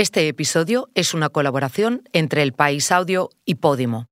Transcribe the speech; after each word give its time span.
Este 0.00 0.26
episodio 0.28 0.88
es 0.94 1.12
una 1.12 1.28
colaboración 1.28 2.08
entre 2.14 2.42
El 2.42 2.54
País 2.54 2.90
Audio 2.90 3.28
y 3.44 3.56
Podimo. 3.56 4.06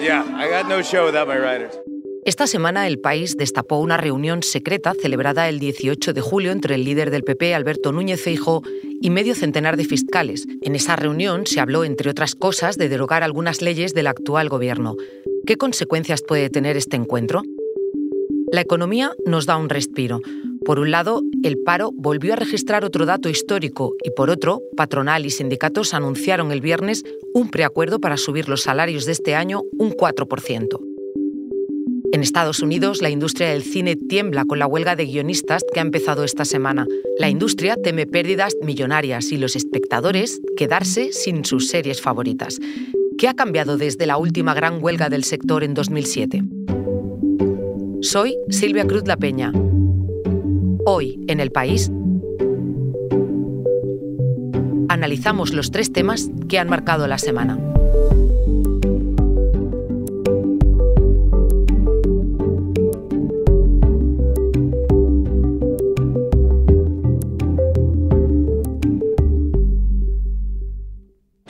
Yeah, 0.00 0.24
I 0.36 0.48
got 0.48 0.68
no 0.68 0.80
show 0.80 1.06
without 1.06 1.26
my 1.26 1.38
writers. 1.38 1.76
Esta 2.24 2.46
semana 2.46 2.86
el 2.86 2.98
país 2.98 3.36
destapó 3.36 3.76
una 3.80 3.98
reunión 3.98 4.42
secreta 4.42 4.94
celebrada 4.98 5.46
el 5.50 5.58
18 5.58 6.14
de 6.14 6.22
julio 6.22 6.52
entre 6.52 6.76
el 6.76 6.84
líder 6.84 7.10
del 7.10 7.22
PP, 7.22 7.54
Alberto 7.54 7.92
Núñez 7.92 8.22
Feijóo, 8.22 8.62
y 9.02 9.10
medio 9.10 9.34
centenar 9.34 9.76
de 9.76 9.84
fiscales. 9.84 10.46
En 10.62 10.74
esa 10.74 10.96
reunión 10.96 11.46
se 11.46 11.60
habló, 11.60 11.84
entre 11.84 12.08
otras 12.08 12.34
cosas, 12.34 12.78
de 12.78 12.88
derogar 12.88 13.22
algunas 13.22 13.60
leyes 13.60 13.92
del 13.92 14.06
actual 14.06 14.48
gobierno. 14.48 14.96
¿Qué 15.46 15.56
consecuencias 15.56 16.22
puede 16.22 16.48
tener 16.48 16.78
este 16.78 16.96
encuentro? 16.96 17.42
La 18.50 18.62
economía 18.62 19.12
nos 19.26 19.44
da 19.44 19.58
un 19.58 19.68
respiro. 19.68 20.22
Por 20.64 20.78
un 20.78 20.90
lado, 20.90 21.20
el 21.42 21.58
paro 21.58 21.90
volvió 21.92 22.32
a 22.32 22.36
registrar 22.36 22.86
otro 22.86 23.04
dato 23.04 23.28
histórico 23.28 23.92
y 24.02 24.08
por 24.12 24.30
otro, 24.30 24.62
patronal 24.78 25.26
y 25.26 25.30
sindicatos 25.30 25.92
anunciaron 25.92 26.52
el 26.52 26.62
viernes 26.62 27.04
un 27.34 27.50
preacuerdo 27.50 28.00
para 28.00 28.16
subir 28.16 28.48
los 28.48 28.62
salarios 28.62 29.04
de 29.04 29.12
este 29.12 29.34
año 29.34 29.60
un 29.78 29.90
4%. 29.90 30.93
En 32.14 32.22
Estados 32.22 32.60
Unidos, 32.60 33.02
la 33.02 33.10
industria 33.10 33.48
del 33.48 33.64
cine 33.64 33.96
tiembla 33.96 34.44
con 34.44 34.60
la 34.60 34.68
huelga 34.68 34.94
de 34.94 35.04
guionistas 35.04 35.64
que 35.74 35.80
ha 35.80 35.82
empezado 35.82 36.22
esta 36.22 36.44
semana. 36.44 36.86
La 37.18 37.28
industria 37.28 37.74
teme 37.74 38.06
pérdidas 38.06 38.54
millonarias 38.62 39.32
y 39.32 39.36
los 39.36 39.56
espectadores 39.56 40.40
quedarse 40.56 41.12
sin 41.12 41.44
sus 41.44 41.66
series 41.70 42.00
favoritas. 42.00 42.60
¿Qué 43.18 43.26
ha 43.26 43.34
cambiado 43.34 43.78
desde 43.78 44.06
la 44.06 44.16
última 44.16 44.54
gran 44.54 44.80
huelga 44.80 45.08
del 45.08 45.24
sector 45.24 45.64
en 45.64 45.74
2007? 45.74 46.44
Soy 48.02 48.36
Silvia 48.48 48.86
Cruz 48.86 49.08
La 49.08 49.16
Peña. 49.16 49.52
Hoy, 50.86 51.18
en 51.26 51.40
el 51.40 51.50
país, 51.50 51.90
analizamos 54.88 55.52
los 55.52 55.72
tres 55.72 55.92
temas 55.92 56.30
que 56.48 56.60
han 56.60 56.68
marcado 56.68 57.08
la 57.08 57.18
semana. 57.18 57.73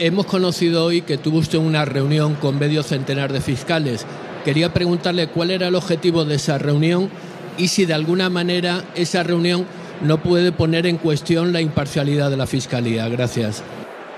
Hemos 0.05 0.27
conocido 0.27 0.85
hoy 0.85 1.01
que 1.01 1.17
tuvo 1.17 1.39
usted 1.39 1.57
una 1.57 1.87
reunión 1.87 2.35
con 2.35 2.59
medio 2.59 2.83
centenar 2.83 3.33
de 3.33 3.41
fiscales. 3.41 4.05
Quería 4.45 4.71
preguntarle 4.75 5.29
cuál 5.29 5.51
era 5.51 5.69
el 5.69 5.75
objetivo 5.75 6.27
de 6.27 6.35
esa 6.35 6.59
reunión 6.59 7.09
y 7.57 7.69
si 7.69 7.87
de 7.87 7.95
alguna 7.95 8.29
manera 8.29 8.85
esa 8.95 9.23
reunión 9.23 9.65
no 10.03 10.19
puede 10.19 10.53
poner 10.53 10.85
en 10.85 10.99
cuestión 10.99 11.55
la 11.55 11.63
imparcialidad 11.63 12.29
de 12.29 12.37
la 12.37 12.47
Fiscalía. 12.47 13.09
Gracias. 13.09 13.63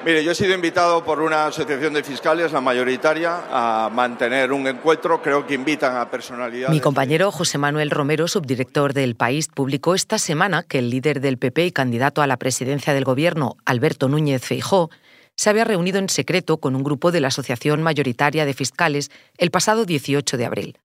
Mire, 0.05 0.25
yo 0.25 0.33
he 0.33 0.35
sido 0.35 0.55
invitado 0.55 1.05
por 1.05 1.21
una 1.21 1.47
asociación 1.47 1.95
de 1.95 2.03
fiscales, 2.03 2.51
la 2.51 2.61
mayoritaria, 2.61 3.43
a 3.49 3.89
mantener 3.89 4.51
un 4.51 4.67
encuentro. 4.67 5.23
Creo 5.23 5.47
que 5.47 5.55
invitan 5.55 5.97
a 5.97 6.11
personalidades. 6.11 6.75
Mi 6.75 6.81
compañero 6.81 7.31
José 7.31 7.59
Manuel 7.59 7.91
Romero, 7.91 8.27
subdirector 8.27 8.93
del 8.93 9.15
País, 9.15 9.47
publicó 9.47 9.95
esta 9.95 10.19
semana 10.19 10.65
que 10.65 10.81
el 10.81 10.91
líder 10.91 11.21
del 11.21 11.39
PP 11.39 11.67
y 11.67 11.71
candidato 11.71 12.23
a 12.23 12.27
la 12.27 12.39
presidencia 12.39 12.93
del 12.93 13.05
gobierno, 13.05 13.57
Alberto 13.65 14.09
Núñez 14.09 14.45
Feijó, 14.45 14.91
se 15.37 15.51
había 15.51 15.65
reunido 15.65 15.99
en 15.99 16.09
secreto 16.09 16.59
con 16.59 16.75
un 16.75 16.83
grupo 16.83 17.13
de 17.13 17.21
la 17.21 17.29
Asociación 17.29 17.83
Mayoritaria 17.83 18.45
de 18.45 18.55
Fiscales 18.55 19.11
el 19.39 19.51
pasado 19.51 19.85
18 19.85 20.37
de 20.37 20.45
abril. 20.47 20.79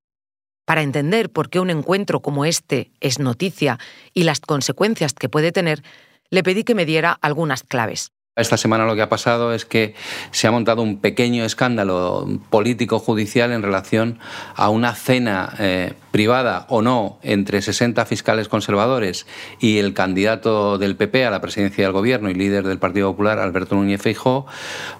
Para 0.66 0.84
entender 0.84 1.30
por 1.30 1.50
qué 1.50 1.60
un 1.60 1.70
encuentro 1.70 2.22
como 2.22 2.46
este 2.46 2.92
es 3.00 3.20
noticia 3.20 3.80
y 4.14 4.24
las 4.24 4.40
consecuencias 4.40 5.14
que 5.14 5.30
puede 5.30 5.52
tener, 5.52 5.84
le 6.30 6.44
pedí 6.44 6.64
que 6.64 6.76
me 6.76 6.86
diera 6.86 7.18
algunas 7.22 7.64
claves. 7.64 8.12
Esta 8.38 8.56
semana 8.56 8.86
lo 8.86 8.96
que 8.96 9.02
ha 9.02 9.10
pasado 9.10 9.54
es 9.54 9.66
que 9.66 9.94
se 10.32 10.48
ha 10.48 10.52
montado 10.52 10.82
un 10.82 11.02
pequeño 11.02 11.44
escándalo 11.44 12.26
político-judicial 12.50 13.52
en 13.52 13.62
relación 13.62 14.20
a 14.56 14.70
una 14.70 14.96
cena 14.96 15.54
eh, 15.60 15.94
privada 16.12 16.66
o 16.70 16.82
no 16.82 17.18
entre 17.24 17.62
60 17.62 18.06
fiscales 18.06 18.48
conservadores 18.48 19.26
y 19.60 19.80
el 19.80 19.94
candidato 19.94 20.78
del 20.78 20.96
PP 20.96 21.26
a 21.26 21.32
la 21.32 21.42
presidencia 21.42 21.84
del 21.84 21.94
gobierno 21.94 22.30
y 22.30 22.34
líder 22.34 22.68
del 22.68 22.80
Partido 22.80 23.12
Popular, 23.12 23.40
Alberto 23.40 23.76
Núñez 23.76 24.02
Feijóo, 24.02 24.46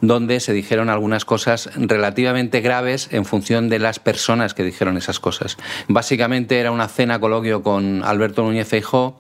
donde 0.02 0.40
se 0.40 0.54
dijeron 0.54 0.90
algunas 0.90 1.26
cosas 1.26 1.70
relativamente 1.76 2.62
graves 2.62 3.10
en 3.12 3.26
función 3.26 3.70
de 3.70 3.80
las 3.80 4.00
personas 4.00 4.54
que 4.54 4.64
dijeron 4.64 4.98
esas 4.98 5.20
cosas. 5.20 5.58
Básicamente 5.88 6.60
era 6.60 6.72
una 6.72 6.88
cena 6.88 7.20
coloquio 7.20 7.62
con 7.62 8.04
Alberto 8.04 8.44
Núñez 8.44 8.68
Feijóo, 8.68 9.16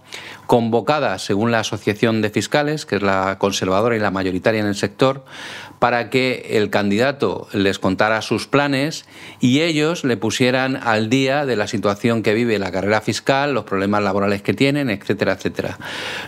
convocada 0.47 1.19
según 1.19 1.51
la 1.51 1.59
Asociación 1.59 2.21
de 2.21 2.29
Fiscales, 2.29 2.85
que 2.85 2.97
es 2.97 3.01
la 3.01 3.37
conservadora 3.37 3.95
y 3.95 3.99
la 3.99 4.11
mayoritaria 4.11 4.61
en 4.61 4.67
el 4.67 4.75
sector, 4.75 5.23
para 5.81 6.11
que 6.11 6.45
el 6.51 6.69
candidato 6.69 7.47
les 7.53 7.79
contara 7.79 8.21
sus 8.21 8.45
planes 8.45 9.05
y 9.39 9.61
ellos 9.61 10.03
le 10.03 10.15
pusieran 10.15 10.75
al 10.75 11.09
día 11.09 11.47
de 11.47 11.55
la 11.55 11.65
situación 11.65 12.21
que 12.21 12.35
vive 12.35 12.59
la 12.59 12.71
carrera 12.71 13.01
fiscal, 13.01 13.55
los 13.55 13.63
problemas 13.63 14.03
laborales 14.03 14.43
que 14.43 14.53
tienen, 14.53 14.91
etcétera, 14.91 15.33
etcétera. 15.33 15.79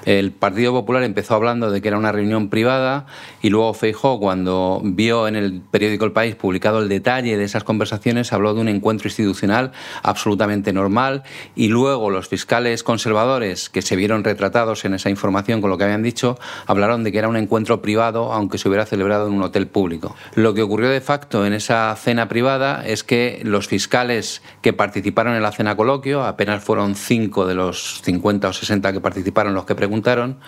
El 0.06 0.32
Partido 0.32 0.72
Popular 0.72 1.04
empezó 1.04 1.36
hablando 1.36 1.70
de 1.70 1.84
que 1.84 1.88
era 1.88 2.00
una 2.00 2.12
reunión 2.12 2.50
privada 2.50 3.06
y 3.44 3.52
luego 3.52 3.76
Feijó, 3.76 4.20
cuando 4.20 4.82
vio 4.84 5.28
en 5.28 5.36
el 5.36 5.62
periódico 5.62 6.06
El 6.06 6.14
País 6.14 6.34
publicado 6.34 6.80
el 6.80 6.90
detalle 6.90 7.38
de 7.38 7.44
esas 7.44 7.64
conversaciones, 7.64 8.34
habló 8.34 8.56
de 8.56 8.62
un 8.62 8.70
encuentro 8.70 9.08
institucional 9.08 9.72
absolutamente 10.02 10.74
normal 10.74 11.22
y 11.56 11.68
luego 11.68 12.10
los 12.10 12.28
fiscales 12.28 12.82
conservadores 12.82 13.70
que 13.70 13.84
se 13.84 13.96
vieron 13.96 14.24
retratados 14.24 14.84
en 14.84 14.96
esa 14.96 15.12
información 15.12 15.62
con 15.62 15.70
lo 15.70 15.78
que 15.78 15.84
habían 15.84 16.02
dicho, 16.02 16.40
hablaron 16.66 17.04
de 17.04 17.12
que 17.12 17.20
era 17.20 17.28
un 17.28 17.38
encuentro 17.38 17.84
privado, 17.84 18.34
aunque 18.34 18.58
se 18.58 18.68
hubiera 18.68 18.88
celebrado 18.88 19.28
en 19.28 19.43
hotel 19.44 19.68
público. 19.68 20.16
Lo 20.36 20.54
que 20.54 20.62
ocurrió 20.62 20.90
de 20.90 21.02
facto 21.02 21.46
en 21.46 21.54
esa 21.54 21.96
cena 21.96 22.28
privada 22.28 22.84
es 22.86 23.04
que 23.04 23.42
los 23.44 23.68
fiscales 23.68 24.42
que 24.62 24.74
participaron 24.74 25.36
en 25.36 25.44
la 25.44 25.52
cena 25.52 25.76
coloquio, 25.76 26.24
apenas 26.24 26.64
fueron 26.64 26.96
cinco 26.96 27.46
de 27.46 27.56
los 27.56 28.02
50 28.04 28.50
o 28.50 28.54
60 28.54 28.94
que 28.94 29.00
participaron 29.00 29.54
los 29.54 29.66
que 29.66 29.76
preguntaron, 29.76 30.40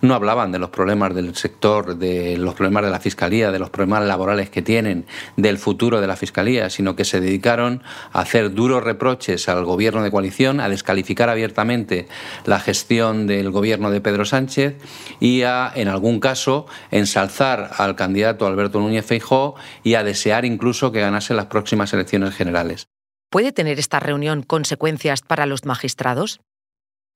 no 0.00 0.14
hablaban 0.14 0.52
de 0.52 0.58
los 0.58 0.70
problemas 0.70 1.14
del 1.14 1.34
sector, 1.34 1.96
de 1.96 2.36
los 2.36 2.54
problemas 2.54 2.84
de 2.84 2.90
la 2.90 3.00
fiscalía, 3.00 3.50
de 3.50 3.58
los 3.58 3.70
problemas 3.70 4.04
laborales 4.04 4.50
que 4.50 4.62
tienen, 4.62 5.06
del 5.36 5.58
futuro 5.58 6.00
de 6.00 6.06
la 6.06 6.16
fiscalía, 6.16 6.70
sino 6.70 6.96
que 6.96 7.04
se 7.04 7.20
dedicaron 7.20 7.82
a 8.12 8.20
hacer 8.20 8.52
duros 8.52 8.84
reproches 8.84 9.48
al 9.48 9.64
gobierno 9.64 10.02
de 10.02 10.10
coalición, 10.10 10.60
a 10.60 10.68
descalificar 10.68 11.28
abiertamente 11.28 12.08
la 12.44 12.60
gestión 12.60 13.26
del 13.26 13.50
gobierno 13.50 13.90
de 13.90 14.00
Pedro 14.00 14.24
Sánchez 14.24 14.76
y 15.20 15.42
a, 15.42 15.72
en 15.74 15.88
algún 15.88 16.20
caso, 16.20 16.66
ensalzar 16.90 17.70
al 17.78 17.96
candidato 17.96 18.35
Alberto 18.44 18.80
Núñez 18.80 19.06
Feijó 19.06 19.54
y 19.82 19.94
a 19.94 20.04
desear 20.04 20.44
incluso 20.44 20.92
que 20.92 21.00
ganase 21.00 21.32
las 21.32 21.46
próximas 21.46 21.92
elecciones 21.94 22.34
generales. 22.34 22.88
¿Puede 23.30 23.52
tener 23.52 23.78
esta 23.78 24.00
reunión 24.00 24.42
consecuencias 24.42 25.22
para 25.22 25.46
los 25.46 25.64
magistrados? 25.64 26.40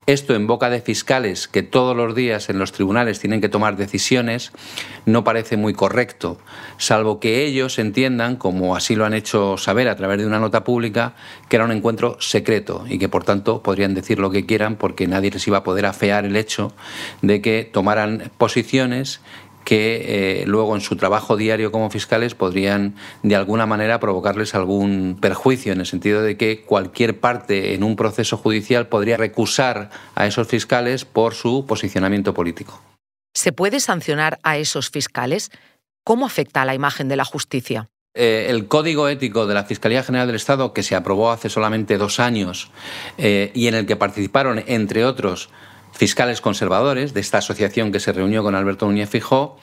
Esto 0.07 0.35
en 0.35 0.47
boca 0.47 0.71
de 0.71 0.81
fiscales 0.81 1.47
que 1.47 1.63
todos 1.63 1.95
los 1.95 2.15
días 2.15 2.49
en 2.49 2.59
los 2.59 2.73
tribunales 2.73 3.21
tienen 3.21 3.43
que 3.43 3.51
tomar 3.51 3.77
decisiones 3.77 4.51
no 5.05 5.25
parece 5.25 5.59
muy 5.59 5.75
correcto, 5.75 6.39
salvo 6.79 7.21
que 7.21 7.45
ellos 7.45 7.79
entiendan, 7.79 8.37
como 8.37 8.75
así 8.75 8.97
lo 8.97 9.05
han 9.05 9.13
hecho 9.13 9.59
saber 9.59 9.89
a 9.89 9.97
través 9.97 10.19
de 10.19 10.27
una 10.27 10.41
nota 10.41 10.65
pública, 10.65 11.15
que 11.51 11.57
era 11.57 11.67
un 11.67 11.71
encuentro 11.71 12.17
secreto 12.19 12.87
y 12.89 12.99
que 12.99 13.11
por 13.11 13.25
tanto 13.25 13.63
podrían 13.63 13.95
decir 13.95 14.19
lo 14.19 14.31
que 14.31 14.47
quieran 14.47 14.77
porque 14.77 15.07
nadie 15.07 15.33
les 15.33 15.47
iba 15.47 15.59
a 15.59 15.65
poder 15.65 15.84
afear 15.84 16.25
el 16.25 16.34
hecho 16.34 16.73
de 17.21 17.43
que 17.43 17.69
tomaran 17.71 18.33
posiciones 18.39 19.21
que 19.65 20.41
eh, 20.42 20.45
luego 20.47 20.74
en 20.74 20.80
su 20.80 20.97
trabajo 20.97 21.36
diario 21.36 21.71
como 21.72 21.91
fiscales 21.91 22.34
podrían 22.34 22.95
de 23.22 23.36
alguna 23.36 23.66
manera 23.66 24.01
provocarles 24.01 24.54
algún 24.54 25.18
perjuicio, 25.21 25.72
en 25.72 25.80
el 25.80 25.86
sentido 25.86 26.22
de 26.22 26.36
que 26.36 26.62
cualquier 26.62 27.21
parte 27.21 27.74
en 27.74 27.84
un 27.84 27.97
proceso 27.97 28.36
judicial 28.36 28.89
podría 28.89 29.16
recusar 29.16 29.91
a 30.15 30.27
esos 30.27 30.48
fiscales 30.48 31.04
por 31.04 31.34
su 31.34 31.66
posicionamiento 31.66 32.34
político. 32.34 32.80
¿Se 33.34 33.53
puede 33.53 33.80
sancionar 33.80 34.39
a 34.42 34.59
esos 34.59 34.91
fiscales? 34.91 35.51
¿Cómo 36.04 36.27
afecta 36.27 36.63
a 36.63 36.65
la 36.65 36.74
imagen 36.74 37.09
de 37.09 37.16
la 37.16 37.24
justicia? 37.24 37.89
Eh, 38.15 38.47
el 38.48 38.66
Código 38.66 39.09
Ético 39.09 39.47
de 39.47 39.54
la 39.54 39.65
Fiscalía 39.65 40.03
General 40.03 40.27
del 40.27 40.34
Estado, 40.36 40.72
que 40.72 40.83
se 40.83 40.97
aprobó 40.97 41.30
hace 41.30 41.48
solamente 41.48 41.97
dos 41.97 42.18
años 42.18 42.71
eh, 43.18 43.53
y 43.54 43.68
en 43.68 43.74
el 43.74 43.86
que 43.86 43.95
participaron, 43.95 44.65
entre 44.66 45.04
otros, 45.04 45.48
fiscales 45.92 46.41
conservadores 46.41 47.15
de 47.15 47.21
esta 47.21 47.39
asociación 47.39 47.92
que 47.92 48.01
se 48.01 48.13
reunió 48.13 48.42
con 48.42 48.54
Alberto 48.54 48.87
Núñez 48.87 49.10
Fijó, 49.10 49.57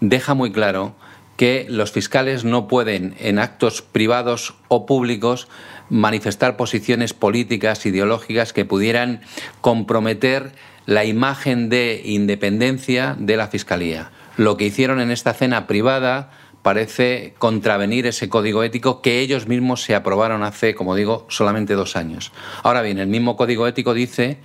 deja 0.00 0.34
muy 0.34 0.52
claro 0.52 0.94
que 1.36 1.66
los 1.68 1.92
fiscales 1.92 2.44
no 2.44 2.68
pueden, 2.68 3.14
en 3.18 3.38
actos 3.38 3.82
privados 3.82 4.54
o 4.68 4.86
públicos, 4.86 5.48
manifestar 5.90 6.56
posiciones 6.56 7.12
políticas, 7.12 7.84
ideológicas 7.86 8.52
que 8.52 8.64
pudieran 8.64 9.20
comprometer 9.60 10.52
la 10.86 11.04
imagen 11.04 11.68
de 11.68 12.02
independencia 12.04 13.16
de 13.18 13.36
la 13.36 13.48
Fiscalía. 13.48 14.10
Lo 14.36 14.56
que 14.56 14.66
hicieron 14.66 15.00
en 15.00 15.10
esta 15.10 15.34
cena 15.34 15.66
privada 15.66 16.30
parece 16.62 17.34
contravenir 17.38 18.06
ese 18.06 18.28
código 18.28 18.62
ético 18.62 19.02
que 19.02 19.20
ellos 19.20 19.46
mismos 19.46 19.82
se 19.82 19.94
aprobaron 19.94 20.42
hace, 20.42 20.74
como 20.74 20.94
digo, 20.94 21.26
solamente 21.28 21.74
dos 21.74 21.94
años. 21.94 22.32
Ahora 22.62 22.80
bien, 22.80 22.98
el 22.98 23.06
mismo 23.06 23.36
código 23.36 23.66
ético 23.66 23.92
dice 23.92 24.38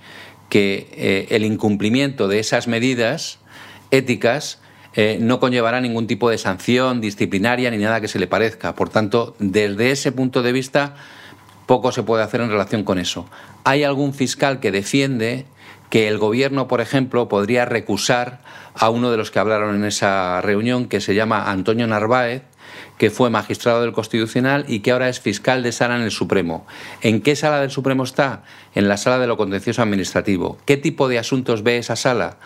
que 0.50 0.88
eh, 0.92 1.26
el 1.30 1.44
incumplimiento 1.44 2.28
de 2.28 2.40
esas 2.40 2.68
medidas 2.68 3.38
éticas 3.90 4.58
eh, 4.92 5.18
no 5.20 5.40
conllevará 5.40 5.80
ningún 5.80 6.06
tipo 6.06 6.28
de 6.28 6.36
sanción 6.36 7.00
disciplinaria 7.00 7.70
ni 7.70 7.78
nada 7.78 8.00
que 8.00 8.08
se 8.08 8.18
le 8.18 8.26
parezca. 8.26 8.74
Por 8.74 8.90
tanto, 8.90 9.34
desde 9.38 9.92
ese 9.92 10.12
punto 10.12 10.42
de 10.42 10.52
vista, 10.52 10.96
poco 11.66 11.92
se 11.92 12.02
puede 12.02 12.24
hacer 12.24 12.40
en 12.40 12.50
relación 12.50 12.82
con 12.82 12.98
eso. 12.98 13.26
Hay 13.64 13.84
algún 13.84 14.12
fiscal 14.12 14.60
que 14.60 14.72
defiende 14.72 15.46
que 15.88 16.08
el 16.08 16.18
gobierno, 16.18 16.68
por 16.68 16.80
ejemplo, 16.80 17.28
podría 17.28 17.64
recusar 17.64 18.40
a 18.74 18.90
uno 18.90 19.10
de 19.10 19.16
los 19.16 19.30
que 19.30 19.38
hablaron 19.38 19.76
en 19.76 19.84
esa 19.84 20.40
reunión, 20.40 20.86
que 20.86 21.00
se 21.00 21.14
llama 21.14 21.50
Antonio 21.50 21.86
Narváez, 21.86 22.42
que 23.00 23.08
fue 23.08 23.30
magistrado 23.30 23.80
del 23.80 23.92
Constitucional 23.92 24.66
y 24.68 24.80
que 24.80 24.90
ahora 24.90 25.08
es 25.08 25.20
fiscal 25.20 25.62
de 25.62 25.72
sala 25.72 25.96
en 25.96 26.02
el 26.02 26.10
Supremo. 26.10 26.66
¿En 27.00 27.22
qué 27.22 27.34
sala 27.34 27.58
del 27.62 27.70
Supremo 27.70 28.04
está? 28.04 28.42
En 28.74 28.88
la 28.88 28.98
sala 28.98 29.18
de 29.18 29.26
lo 29.26 29.38
contencioso 29.38 29.80
administrativo. 29.80 30.58
¿Qué 30.66 30.76
tipo 30.76 31.08
de 31.08 31.18
asuntos 31.18 31.62
ve 31.62 31.78
esa 31.78 31.96
sala? 31.96 32.36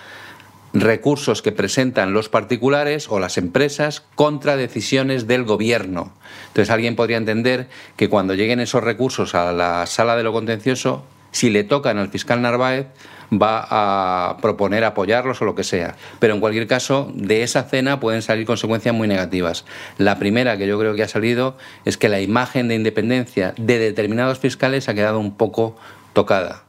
recursos 0.76 1.40
que 1.40 1.52
presentan 1.52 2.12
los 2.12 2.28
particulares 2.28 3.08
o 3.08 3.20
las 3.20 3.38
empresas 3.38 4.02
contra 4.16 4.56
decisiones 4.56 5.28
del 5.28 5.44
gobierno. 5.44 6.12
Entonces 6.48 6.70
alguien 6.70 6.96
podría 6.96 7.16
entender 7.16 7.68
que 7.96 8.08
cuando 8.08 8.34
lleguen 8.34 8.58
esos 8.58 8.82
recursos 8.82 9.36
a 9.36 9.52
la 9.52 9.86
sala 9.86 10.16
de 10.16 10.24
lo 10.24 10.32
contencioso, 10.32 11.04
si 11.34 11.50
le 11.50 11.64
tocan 11.64 11.98
al 11.98 12.08
fiscal 12.10 12.40
Narváez, 12.40 12.86
va 13.32 13.66
a 13.68 14.36
proponer 14.38 14.84
apoyarlos 14.84 15.42
o 15.42 15.44
lo 15.44 15.56
que 15.56 15.64
sea. 15.64 15.96
Pero 16.20 16.34
en 16.34 16.40
cualquier 16.40 16.68
caso, 16.68 17.10
de 17.12 17.42
esa 17.42 17.64
cena 17.64 17.98
pueden 17.98 18.22
salir 18.22 18.46
consecuencias 18.46 18.94
muy 18.94 19.08
negativas. 19.08 19.64
La 19.98 20.18
primera 20.20 20.56
que 20.56 20.68
yo 20.68 20.78
creo 20.78 20.94
que 20.94 21.02
ha 21.02 21.08
salido 21.08 21.56
es 21.84 21.98
que 21.98 22.08
la 22.08 22.20
imagen 22.20 22.68
de 22.68 22.76
independencia 22.76 23.52
de 23.58 23.80
determinados 23.80 24.38
fiscales 24.38 24.88
ha 24.88 24.94
quedado 24.94 25.18
un 25.18 25.36
poco 25.36 25.76
tocada. 26.12 26.62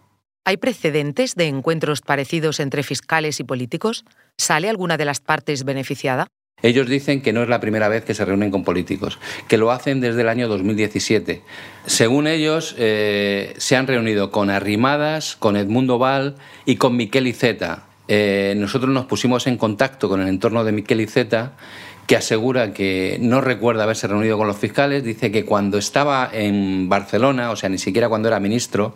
¿Hay 0.45 0.57
precedentes 0.57 1.35
de 1.35 1.45
encuentros 1.47 2.01
parecidos 2.01 2.59
entre 2.59 2.81
fiscales 2.81 3.39
y 3.39 3.43
políticos? 3.43 4.03
¿Sale 4.37 4.67
alguna 4.67 4.97
de 4.97 5.05
las 5.05 5.19
partes 5.19 5.63
beneficiada? 5.63 6.27
Ellos 6.65 6.89
dicen 6.89 7.21
que 7.21 7.31
no 7.31 7.43
es 7.43 7.47
la 7.47 7.59
primera 7.59 7.89
vez 7.89 8.03
que 8.03 8.15
se 8.15 8.25
reúnen 8.25 8.49
con 8.49 8.63
políticos, 8.63 9.19
que 9.47 9.59
lo 9.59 9.69
hacen 9.69 10.01
desde 10.01 10.21
el 10.21 10.29
año 10.29 10.47
2017. 10.47 11.43
Según 11.85 12.25
ellos, 12.25 12.73
eh, 12.79 13.53
se 13.57 13.75
han 13.75 13.85
reunido 13.85 14.31
con 14.31 14.49
Arrimadas, 14.49 15.35
con 15.35 15.57
Edmundo 15.57 15.99
Val 15.99 16.37
y 16.65 16.77
con 16.77 16.97
Miquel 16.97 17.27
Iceta. 17.27 17.85
Eh, 18.07 18.55
nosotros 18.57 18.91
nos 18.91 19.05
pusimos 19.05 19.45
en 19.45 19.57
contacto 19.57 20.09
con 20.09 20.21
el 20.21 20.27
entorno 20.27 20.63
de 20.63 20.71
Miquel 20.71 21.01
Iceta 21.01 21.53
que 22.07 22.15
asegura 22.15 22.71
que 22.73 23.17
no 23.19 23.41
recuerda 23.41 23.83
haberse 23.83 24.07
reunido 24.07 24.37
con 24.37 24.47
los 24.47 24.57
fiscales, 24.57 25.03
dice 25.03 25.31
que 25.31 25.43
cuando 25.43 25.77
estaba 25.77 26.29
en 26.31 26.87
Barcelona, 26.87 27.49
o 27.51 27.55
sea, 27.55 27.69
ni 27.69 27.79
siquiera 27.79 28.09
cuando 28.09 28.27
era 28.27 28.39
ministro, 28.39 28.95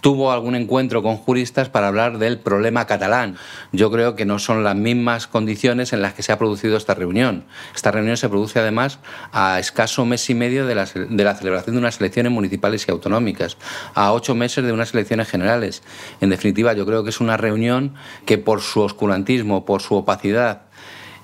tuvo 0.00 0.30
algún 0.30 0.54
encuentro 0.54 1.02
con 1.02 1.16
juristas 1.16 1.68
para 1.68 1.88
hablar 1.88 2.18
del 2.18 2.38
problema 2.38 2.86
catalán. 2.86 3.36
Yo 3.72 3.90
creo 3.90 4.14
que 4.14 4.24
no 4.24 4.38
son 4.38 4.62
las 4.62 4.76
mismas 4.76 5.26
condiciones 5.26 5.92
en 5.92 6.02
las 6.02 6.14
que 6.14 6.22
se 6.22 6.30
ha 6.30 6.38
producido 6.38 6.76
esta 6.76 6.94
reunión. 6.94 7.44
Esta 7.74 7.90
reunión 7.90 8.16
se 8.16 8.28
produce 8.28 8.60
además 8.60 8.98
a 9.32 9.58
escaso 9.58 10.04
mes 10.04 10.28
y 10.30 10.34
medio 10.34 10.66
de 10.66 10.74
la, 10.74 10.84
de 10.84 11.24
la 11.24 11.34
celebración 11.34 11.74
de 11.74 11.80
unas 11.80 11.98
elecciones 12.00 12.30
municipales 12.30 12.84
y 12.86 12.90
autonómicas, 12.90 13.56
a 13.94 14.12
ocho 14.12 14.34
meses 14.34 14.64
de 14.64 14.72
unas 14.72 14.94
elecciones 14.94 15.28
generales. 15.28 15.82
En 16.20 16.30
definitiva, 16.30 16.74
yo 16.74 16.86
creo 16.86 17.02
que 17.02 17.10
es 17.10 17.20
una 17.20 17.36
reunión 17.36 17.94
que 18.26 18.38
por 18.38 18.60
su 18.60 18.82
oscurantismo, 18.82 19.64
por 19.64 19.82
su 19.82 19.94
opacidad, 19.96 20.62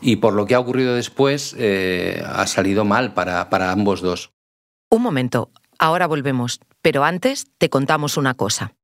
y 0.01 0.17
por 0.17 0.35
lo 0.35 0.47
que 0.47 0.55
ha 0.55 0.61
ocurrido 0.61 0.95
después 0.95 1.55
eh, 1.59 2.23
ha 2.27 2.47
salido 2.47 2.85
mal 2.85 3.15
para, 3.15 3.49
para 3.51 3.73
ambos 3.73 4.01
dos. 4.01 4.33
Un 4.91 5.03
momento, 5.03 5.51
ahora 5.79 6.07
volvemos, 6.07 6.61
pero 6.83 7.05
antes 7.05 7.47
te 7.59 7.69
contamos 7.69 8.17
una 8.17 8.35
cosa. 8.35 8.75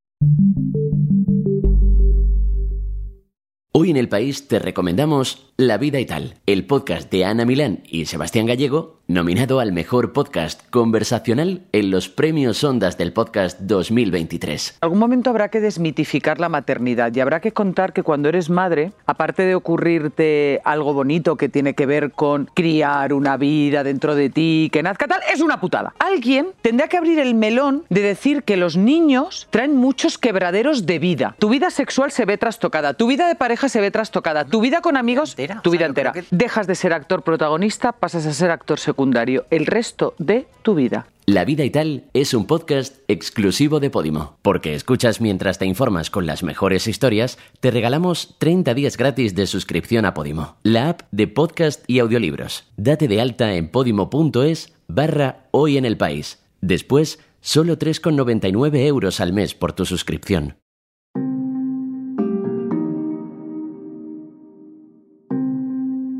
Hoy 3.78 3.90
en 3.90 3.98
el 3.98 4.08
país 4.08 4.48
te 4.48 4.58
recomendamos 4.58 5.52
La 5.58 5.76
vida 5.76 6.00
y 6.00 6.06
tal, 6.06 6.36
el 6.46 6.64
podcast 6.64 7.12
de 7.12 7.26
Ana 7.26 7.44
Milán 7.44 7.82
y 7.84 8.06
Sebastián 8.06 8.46
Gallego 8.46 8.96
nominado 9.08 9.60
al 9.60 9.72
mejor 9.72 10.12
podcast 10.12 10.68
conversacional 10.70 11.62
en 11.70 11.92
los 11.92 12.08
premios 12.08 12.64
Ondas 12.64 12.98
del 12.98 13.12
Podcast 13.12 13.60
2023. 13.60 14.78
Algún 14.80 14.98
momento 14.98 15.30
habrá 15.30 15.48
que 15.48 15.60
desmitificar 15.60 16.40
la 16.40 16.48
maternidad 16.48 17.14
y 17.14 17.20
habrá 17.20 17.40
que 17.40 17.52
contar 17.52 17.92
que 17.92 18.02
cuando 18.02 18.28
eres 18.28 18.50
madre, 18.50 18.92
aparte 19.06 19.44
de 19.44 19.54
ocurrirte 19.54 20.60
algo 20.64 20.92
bonito 20.92 21.36
que 21.36 21.48
tiene 21.48 21.74
que 21.74 21.86
ver 21.86 22.10
con 22.10 22.50
criar 22.52 23.12
una 23.12 23.36
vida 23.36 23.84
dentro 23.84 24.16
de 24.16 24.28
ti, 24.28 24.70
que 24.72 24.82
nazca 24.82 25.06
tal, 25.06 25.20
es 25.32 25.40
una 25.40 25.60
putada. 25.60 25.94
Alguien 26.00 26.48
tendrá 26.60 26.88
que 26.88 26.96
abrir 26.96 27.20
el 27.20 27.36
melón 27.36 27.84
de 27.88 28.02
decir 28.02 28.42
que 28.42 28.56
los 28.56 28.76
niños 28.76 29.46
traen 29.50 29.76
muchos 29.76 30.18
quebraderos 30.18 30.84
de 30.84 30.98
vida. 30.98 31.36
Tu 31.38 31.48
vida 31.48 31.70
sexual 31.70 32.10
se 32.10 32.24
ve 32.24 32.38
trastocada, 32.38 32.94
tu 32.94 33.06
vida 33.06 33.28
de 33.28 33.36
pareja 33.36 33.65
se 33.68 33.80
ve 33.80 33.90
trastocada, 33.90 34.44
tu 34.44 34.60
vida 34.60 34.80
con 34.80 34.96
amigos, 34.96 35.36
tu 35.62 35.70
vida 35.70 35.86
entera. 35.86 36.12
Dejas 36.30 36.66
de 36.66 36.74
ser 36.74 36.92
actor 36.92 37.22
protagonista, 37.22 37.92
pasas 37.92 38.26
a 38.26 38.32
ser 38.32 38.50
actor 38.50 38.78
secundario 38.78 38.96
secundario 38.96 39.44
el 39.50 39.66
resto 39.66 40.14
de 40.18 40.46
tu 40.62 40.74
vida. 40.74 41.06
La 41.26 41.44
vida 41.44 41.64
y 41.64 41.70
tal 41.70 42.04
es 42.14 42.34
un 42.34 42.46
podcast 42.46 42.98
exclusivo 43.08 43.78
de 43.78 43.90
Podimo. 43.90 44.38
Porque 44.42 44.74
escuchas 44.74 45.20
mientras 45.20 45.58
te 45.58 45.66
informas 45.66 46.08
con 46.08 46.24
las 46.24 46.42
mejores 46.42 46.86
historias, 46.86 47.36
te 47.60 47.70
regalamos 47.70 48.36
30 48.38 48.74
días 48.74 48.96
gratis 48.96 49.34
de 49.34 49.46
suscripción 49.46 50.06
a 50.06 50.14
Podimo, 50.14 50.56
la 50.62 50.88
app 50.90 51.02
de 51.10 51.26
podcast 51.26 51.84
y 51.88 51.98
audiolibros. 51.98 52.64
Date 52.76 53.06
de 53.06 53.20
alta 53.20 53.54
en 53.54 53.70
podimo.es 53.70 54.72
barra 54.88 55.48
hoy 55.50 55.76
en 55.76 55.84
el 55.84 55.96
país. 55.96 56.42
Después, 56.60 57.18
solo 57.40 57.76
3,99 57.76 58.86
euros 58.86 59.20
al 59.20 59.32
mes 59.32 59.54
por 59.54 59.72
tu 59.72 59.84
suscripción. 59.84 60.56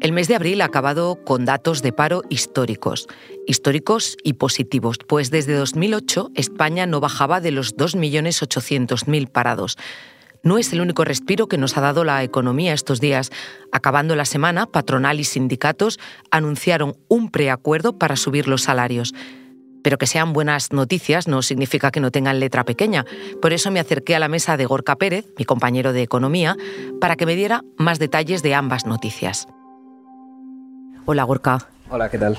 El 0.07 0.13
mes 0.13 0.29
de 0.29 0.37
abril 0.37 0.61
ha 0.61 0.67
acabado 0.67 1.19
con 1.25 1.45
datos 1.45 1.83
de 1.83 1.93
paro 1.93 2.23
históricos, 2.29 3.09
históricos 3.45 4.17
y 4.23 4.35
positivos, 4.35 4.99
pues 4.99 5.33
desde 5.33 5.55
2008 5.55 6.31
España 6.37 6.87
no 6.87 7.01
bajaba 7.01 7.41
de 7.41 7.51
los 7.51 7.77
2.800.000 7.77 9.29
parados. 9.29 9.77
No 10.45 10.59
es 10.59 10.73
el 10.73 10.81
único 10.81 11.05
respiro 11.05 11.49
que 11.49 11.59
nos 11.59 11.77
ha 11.77 11.81
dado 11.81 12.05
la 12.05 12.23
economía 12.23 12.73
estos 12.73 13.01
días. 13.01 13.33
Acabando 13.73 14.15
la 14.15 14.27
semana, 14.27 14.67
patronal 14.67 15.19
y 15.19 15.25
sindicatos 15.25 15.99
anunciaron 16.31 16.97
un 17.09 17.33
preacuerdo 17.33 17.99
para 17.99 18.15
subir 18.15 18.47
los 18.47 18.63
salarios. 18.63 19.13
Pero 19.83 19.99
que 19.99 20.07
sean 20.07 20.33
buenas 20.33 20.71
noticias 20.71 21.27
no 21.27 21.43
significa 21.43 21.91
que 21.91 21.99
no 21.99 22.13
tengan 22.13 22.39
letra 22.39 22.63
pequeña. 22.63 23.05
Por 23.43 23.53
eso 23.53 23.73
me 23.73 23.81
acerqué 23.81 24.15
a 24.15 24.21
la 24.21 24.29
mesa 24.29 24.57
de 24.57 24.67
Gorka 24.67 24.95
Pérez, 24.95 25.27
mi 25.37 25.45
compañero 25.45 25.93
de 25.93 26.03
economía, 26.03 26.57
para 27.01 27.17
que 27.17 27.27
me 27.27 27.35
diera 27.35 27.65
más 27.77 27.99
detalles 27.99 28.45
de 28.45 28.55
ambas 28.55 28.87
noticias. 28.87 29.49
Hola, 31.07 31.23
Gorka. 31.23 31.69
Hola, 31.89 32.11
¿qué 32.11 32.19
tal? 32.19 32.37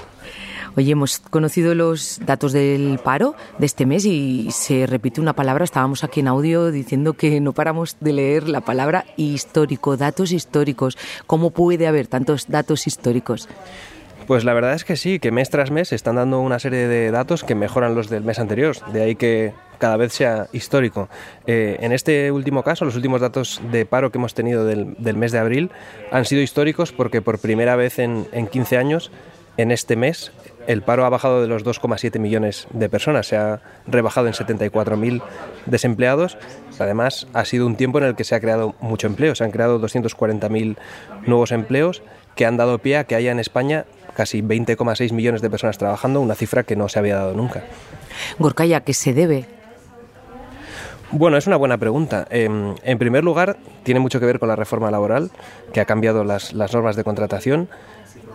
Oye, 0.75 0.91
hemos 0.91 1.19
conocido 1.19 1.73
los 1.73 2.19
datos 2.25 2.51
del 2.51 2.99
paro 3.01 3.33
de 3.57 3.65
este 3.65 3.85
mes 3.85 4.03
y 4.03 4.49
se 4.51 4.85
repite 4.85 5.21
una 5.21 5.31
palabra. 5.31 5.63
Estábamos 5.63 6.03
aquí 6.03 6.19
en 6.19 6.27
audio 6.27 6.69
diciendo 6.69 7.13
que 7.13 7.39
no 7.39 7.53
paramos 7.53 7.95
de 8.01 8.11
leer 8.11 8.49
la 8.49 8.59
palabra 8.59 9.05
histórico, 9.15 9.95
datos 9.95 10.33
históricos. 10.33 10.97
¿Cómo 11.25 11.51
puede 11.51 11.87
haber 11.87 12.07
tantos 12.07 12.47
datos 12.47 12.87
históricos? 12.87 13.47
Pues 14.27 14.43
la 14.43 14.53
verdad 14.53 14.73
es 14.73 14.83
que 14.83 14.97
sí, 14.97 15.19
que 15.19 15.31
mes 15.31 15.49
tras 15.49 15.71
mes 15.71 15.93
están 15.93 16.17
dando 16.17 16.41
una 16.41 16.59
serie 16.59 16.89
de 16.89 17.09
datos 17.09 17.45
que 17.45 17.55
mejoran 17.55 17.95
los 17.95 18.09
del 18.09 18.25
mes 18.25 18.37
anterior. 18.37 18.75
De 18.91 19.01
ahí 19.01 19.15
que 19.15 19.53
cada 19.77 19.97
vez 19.97 20.13
sea 20.13 20.47
histórico. 20.53 21.09
Eh, 21.45 21.77
en 21.79 21.91
este 21.91 22.31
último 22.31 22.63
caso, 22.63 22.85
los 22.85 22.95
últimos 22.95 23.21
datos 23.21 23.61
de 23.71 23.85
paro 23.85 24.11
que 24.11 24.17
hemos 24.17 24.33
tenido 24.33 24.65
del, 24.65 24.95
mes 25.17 25.31
de 25.31 25.39
abril 25.39 25.71
han 26.11 26.25
sido 26.25 26.41
históricos 26.41 26.91
porque 26.91 27.21
por 27.21 27.39
primera 27.39 27.75
vez 27.75 27.99
en, 27.99 28.27
en 28.31 28.47
15 28.47 28.77
años, 28.77 29.11
en 29.57 29.71
este 29.71 29.95
mes, 29.95 30.31
el 30.67 30.83
paro 30.83 31.05
ha 31.05 31.09
bajado 31.09 31.41
de 31.41 31.47
los 31.47 31.65
2,7 31.65 32.19
millones 32.19 32.67
de 32.71 32.89
personas, 32.89 33.27
se 33.27 33.37
ha 33.37 33.61
rebajado 33.87 34.27
en 34.27 34.33
74.000 34.33 35.21
desempleados. 35.65 36.37
Además, 36.77 37.27
ha 37.33 37.45
sido 37.45 37.65
un 37.65 37.75
tiempo 37.75 37.97
en 37.97 38.03
el 38.03 38.15
que 38.15 38.23
se 38.23 38.35
ha 38.35 38.39
creado 38.39 38.75
mucho 38.81 39.07
empleo, 39.07 39.33
se 39.33 39.43
han 39.43 39.51
creado 39.51 39.81
240.000 39.81 40.77
nuevos 41.25 41.51
empleos 41.51 42.03
que 42.35 42.45
han 42.45 42.55
dado 42.55 42.77
pie 42.77 42.97
a 42.97 43.05
que 43.05 43.15
haya 43.15 43.31
en 43.31 43.39
España 43.39 43.85
casi 44.15 44.41
20,6 44.41 45.11
millones 45.11 45.41
de 45.41 45.49
personas 45.49 45.77
trabajando, 45.77 46.21
una 46.21 46.35
cifra 46.35 46.63
que 46.63 46.75
no 46.75 46.89
se 46.89 46.99
había 46.99 47.15
dado 47.15 47.33
nunca. 47.33 47.63
Gorkaya, 48.39 48.81
¿qué 48.81 48.93
se 48.93 49.13
debe? 49.13 49.56
Bueno, 51.11 51.37
es 51.37 51.47
una 51.47 51.55
buena 51.55 51.77
pregunta. 51.77 52.27
Em, 52.29 52.75
en 52.83 52.97
primer 52.97 53.23
lugar, 53.23 53.55
tiene 53.83 54.01
mucho 54.01 54.19
que 54.19 54.25
ver 54.25 54.39
con 54.39 54.49
la 54.49 54.57
reforma 54.57 54.91
laboral, 54.91 55.31
que 55.71 55.79
ha 55.79 55.85
cambiado 55.85 56.25
las, 56.25 56.53
normas 56.53 56.95
de 56.95 57.03
contratación. 57.03 57.69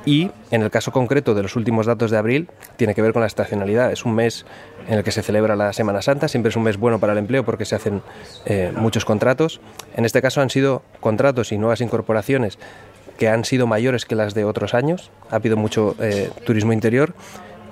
y 0.04 0.32
en 0.50 0.62
el 0.62 0.70
caso 0.70 0.90
concreto 0.90 1.32
de 1.32 1.42
los 1.42 1.54
últimos 1.54 1.86
datos 1.86 2.10
de 2.10 2.18
abril 2.18 2.48
tiene 2.76 2.92
que 2.92 3.02
ver 3.02 3.12
con 3.12 3.20
la 3.20 3.26
estacionalidad. 3.26 3.92
Es 3.92 4.04
un 4.04 4.16
mes 4.16 4.44
en 4.88 4.94
el 4.94 5.04
que 5.04 5.12
se 5.12 5.22
celebra 5.22 5.54
la 5.54 5.72
Semana 5.72 6.02
Santa, 6.02 6.26
siempre 6.26 6.50
es 6.50 6.56
un 6.56 6.64
mes 6.64 6.76
bueno 6.76 6.98
para 6.98 7.12
el 7.12 7.20
empleo 7.20 7.44
porque 7.44 7.64
se 7.64 7.76
hacen 7.76 8.02
eh, 8.46 8.72
muchos 8.74 9.04
contratos. 9.04 9.60
En 9.94 10.04
este 10.04 10.20
caso 10.20 10.40
han 10.40 10.50
sido 10.50 10.82
contratos 10.98 11.52
y 11.52 11.58
nuevas 11.58 11.80
incorporaciones 11.80 12.58
que 13.16 13.28
han 13.28 13.44
sido 13.44 13.68
mayores 13.68 14.04
que 14.04 14.16
las 14.16 14.34
de 14.34 14.44
otros 14.44 14.74
años. 14.74 15.12
Ha 15.30 15.36
habido 15.36 15.56
mucho 15.56 15.94
eh, 16.00 16.30
turismo 16.44 16.72
interior 16.72 17.14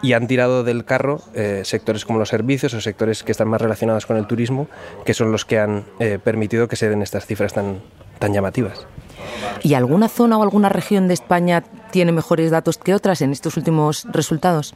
y 0.02 0.12
han 0.14 0.26
tirado 0.26 0.64
del 0.64 0.84
carro 0.84 1.20
eh, 1.34 1.62
sectores 1.64 2.04
como 2.04 2.18
los 2.18 2.28
servicios 2.28 2.74
o 2.74 2.80
sectores 2.80 3.22
que 3.22 3.32
están 3.32 3.48
más 3.48 3.60
relacionados 3.60 4.06
con 4.06 4.16
el 4.16 4.26
turismo, 4.26 4.68
que 5.04 5.14
son 5.14 5.32
los 5.32 5.44
que 5.44 5.58
han 5.58 5.84
permitido 6.24 6.68
que 6.68 6.76
se 6.76 6.88
den 6.88 7.02
estas 7.02 7.26
cifras 7.26 7.52
tan, 7.52 7.80
tan 8.18 8.32
llamativas. 8.32 8.86
¿Y 9.62 9.74
alguna 9.74 10.08
zona 10.08 10.38
o 10.38 10.42
alguna 10.42 10.68
región 10.68 11.08
de 11.08 11.14
España 11.14 11.62
tiene 11.90 12.12
mejores 12.12 12.50
datos 12.50 12.78
que 12.78 12.94
otras 12.94 13.20
en 13.22 13.32
estos 13.32 13.56
últimos 13.56 14.06
resultados? 14.10 14.74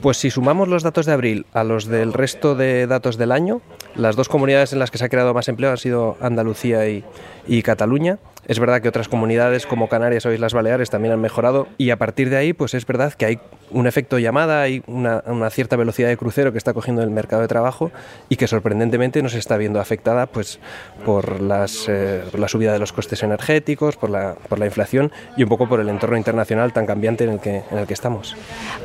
Pues 0.00 0.16
si 0.16 0.30
sumamos 0.30 0.68
los 0.68 0.82
datos 0.82 1.06
de 1.06 1.12
abril 1.12 1.46
a 1.52 1.62
los 1.62 1.86
del 1.86 2.12
resto 2.12 2.54
de 2.54 2.86
datos 2.86 3.16
del 3.16 3.30
año, 3.30 3.60
las 3.94 4.16
dos 4.16 4.28
comunidades 4.28 4.72
en 4.72 4.78
las 4.78 4.90
que 4.90 4.98
se 4.98 5.04
ha 5.04 5.08
creado 5.08 5.34
más 5.34 5.48
empleo 5.48 5.70
han 5.70 5.78
sido 5.78 6.16
Andalucía 6.20 6.88
y, 6.88 7.04
y 7.46 7.62
Cataluña. 7.62 8.18
Es 8.46 8.58
verdad 8.58 8.82
que 8.82 8.88
otras 8.88 9.08
comunidades 9.08 9.66
como 9.66 9.88
Canarias 9.88 10.26
o 10.26 10.32
Islas 10.32 10.52
Baleares 10.52 10.90
también 10.90 11.12
han 11.14 11.20
mejorado 11.20 11.66
y 11.78 11.90
a 11.90 11.96
partir 11.96 12.30
de 12.30 12.36
ahí 12.36 12.52
pues 12.52 12.74
es 12.74 12.86
verdad 12.86 13.12
que 13.14 13.24
hay 13.24 13.38
un 13.70 13.86
efecto 13.86 14.18
llamada, 14.18 14.62
hay 14.62 14.82
una, 14.86 15.22
cierta 15.50 15.76
velocidad 15.76 16.08
de 16.08 16.16
crucero 16.16 16.52
que 16.52 16.58
está 16.58 16.72
cogiendo 16.72 17.02
el 17.02 17.10
mercado 17.10 17.42
de 17.42 17.48
trabajo 17.48 17.90
y 18.28 18.36
que 18.36 18.46
sorprendentemente 18.46 19.22
no 19.22 19.28
se 19.28 19.38
está 19.38 19.56
viendo 19.56 19.80
afectada 19.80 20.26
pues 20.26 20.60
por, 21.04 21.40
las, 21.40 21.88
eh, 21.88 22.22
la 22.36 22.48
subida 22.48 22.72
de 22.72 22.78
los 22.78 22.92
costes 22.92 23.22
energéticos, 23.22 23.96
por 23.96 24.10
la, 24.10 24.34
por 24.48 24.58
la 24.58 24.66
inflación 24.66 25.10
y 25.36 25.42
un 25.42 25.48
poco 25.48 25.68
por 25.68 25.80
el 25.80 25.88
entorno 25.88 26.16
internacional 26.16 26.72
tan 26.72 26.86
cambiante 26.86 27.24
en 27.24 27.30
el 27.30 27.40
que, 27.40 27.62
en 27.70 27.78
el 27.78 27.86
que 27.86 27.94
estamos. 27.94 28.36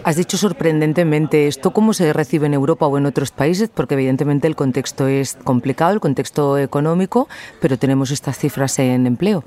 Has 0.03 0.15
dicho 0.15 0.37
sorprendentemente 0.37 1.47
esto, 1.47 1.71
¿cómo 1.71 1.93
se 1.93 2.13
recibe 2.13 2.47
en 2.47 2.53
Europa 2.53 2.87
o 2.87 2.97
en 2.97 3.05
otros 3.05 3.31
países? 3.31 3.69
Porque 3.73 3.95
evidentemente 3.95 4.47
el 4.47 4.55
contexto 4.55 5.07
es 5.07 5.37
complicado, 5.43 5.93
el 5.93 5.99
contexto 5.99 6.57
económico, 6.57 7.27
pero 7.61 7.77
tenemos 7.77 8.11
estas 8.11 8.37
cifras 8.37 8.79
en 8.79 9.05
empleo. 9.05 9.43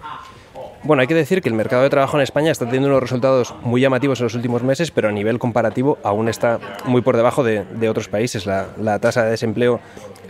Bueno, 0.85 1.01
hay 1.01 1.07
que 1.07 1.15
decir 1.15 1.43
que 1.43 1.49
el 1.49 1.55
mercado 1.55 1.85
de 1.85 1.91
trabajo 1.91 2.17
en 2.17 2.23
España 2.23 2.51
está 2.51 2.65
teniendo 2.65 2.89
unos 2.89 3.03
resultados 3.03 3.55
muy 3.63 3.81
llamativos 3.81 4.19
en 4.19 4.25
los 4.25 4.35
últimos 4.35 4.65
meses, 4.65 4.91
pero 4.91 5.09
a 5.09 5.13
nivel 5.13 5.39
comparativo 5.39 5.99
aún 6.03 6.29
está 6.29 6.59
muy 6.85 7.03
por 7.03 7.17
debajo 7.17 7.45
de, 7.45 7.89
otros 7.89 8.09
países. 8.09 8.47
La, 8.47 8.99
tasa 8.99 9.25
de 9.25 9.31
desempleo 9.31 9.81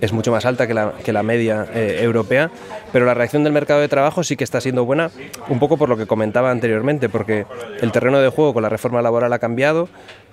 es 0.03 0.13
mucho 0.13 0.31
más 0.31 0.45
alta 0.45 0.67
que 0.67 1.13
la, 1.13 1.23
media 1.23 1.67
eh, 1.73 2.01
europea, 2.03 2.51
pero 2.93 3.07
la 3.07 3.15
reacción 3.15 3.45
del 3.45 3.55
mercado 3.55 3.81
de 3.81 3.89
trabajo 3.89 4.23
sí 4.23 4.37
que 4.37 4.45
está 4.45 4.61
siendo 4.61 4.85
buena, 4.85 5.11
un 5.49 5.59
poco 5.59 5.79
por 5.79 5.89
lo 5.89 5.97
que 5.97 6.07
comentaba 6.07 6.51
anteriormente, 6.51 7.09
porque 7.09 7.47
el 7.81 7.91
terreno 7.91 8.19
de 8.21 8.29
juego 8.29 8.53
con 8.53 8.63
la 8.63 8.69
reforma 8.69 9.01
laboral 9.01 9.33
ha 9.33 9.39
cambiado, 9.39 9.89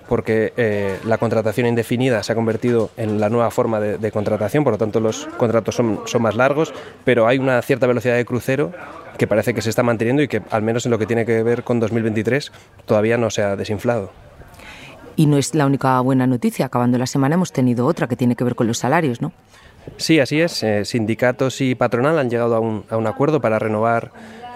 porque 0.09 0.53
eh, 0.57 0.99
la 1.05 1.19
contratación 1.19 1.67
indefinida 1.67 2.23
se 2.23 2.31
ha 2.31 2.35
convertido 2.35 2.89
en 2.97 3.19
la 3.19 3.29
nueva 3.29 3.51
forma 3.51 3.79
de, 3.79 4.11
contratación, 4.11 4.63
por 4.63 4.73
lo 4.73 4.77
tanto 4.79 4.99
los 4.99 5.27
contratos 5.37 5.75
son, 5.75 6.01
son, 6.05 6.23
más 6.23 6.35
largos, 6.35 6.73
pero 7.05 7.27
hay 7.27 7.37
una 7.37 7.61
cierta 7.61 7.85
velocidad 7.85 8.15
de 8.15 8.25
crucero 8.25 8.73
que 9.17 9.27
parece 9.27 9.53
que 9.53 9.61
se 9.61 9.69
está 9.69 9.83
manteniendo 9.83 10.23
y 10.23 10.27
que 10.27 10.41
al 10.49 10.63
menos 10.63 10.85
en 10.85 10.91
lo 10.91 10.97
que 10.97 11.05
tiene 11.05 11.25
que 11.25 11.43
ver 11.43 11.63
con 11.63 11.79
2023 11.79 12.51
todavía 12.85 13.17
no 13.17 13.29
se 13.29 13.43
ha 13.43 13.55
desinflado. 13.55 14.11
Y 15.15 15.27
no 15.27 15.37
es 15.37 15.53
la 15.53 15.65
única 15.65 15.99
buena 15.99 16.25
noticia. 16.25 16.65
Acabando 16.65 16.97
la 16.97 17.05
semana 17.05 17.35
hemos 17.35 17.51
tenido 17.51 17.85
otra 17.85 18.07
que 18.07 18.15
tiene 18.15 18.35
que 18.35 18.43
ver 18.43 18.55
con 18.55 18.67
los 18.67 18.79
salarios, 18.79 19.21
¿no? 19.21 19.31
Sí, 19.97 20.19
así 20.19 20.41
es. 20.41 20.63
Eh, 20.63 20.85
sindicatos 20.85 21.61
y 21.61 21.75
patronal 21.75 22.17
han 22.17 22.29
llegado 22.29 22.55
a 22.55 22.59
un, 22.59 22.85
a 22.89 22.97
un 22.97 23.05
acuerdo 23.05 23.41
para 23.41 23.59
renovar 23.59 24.11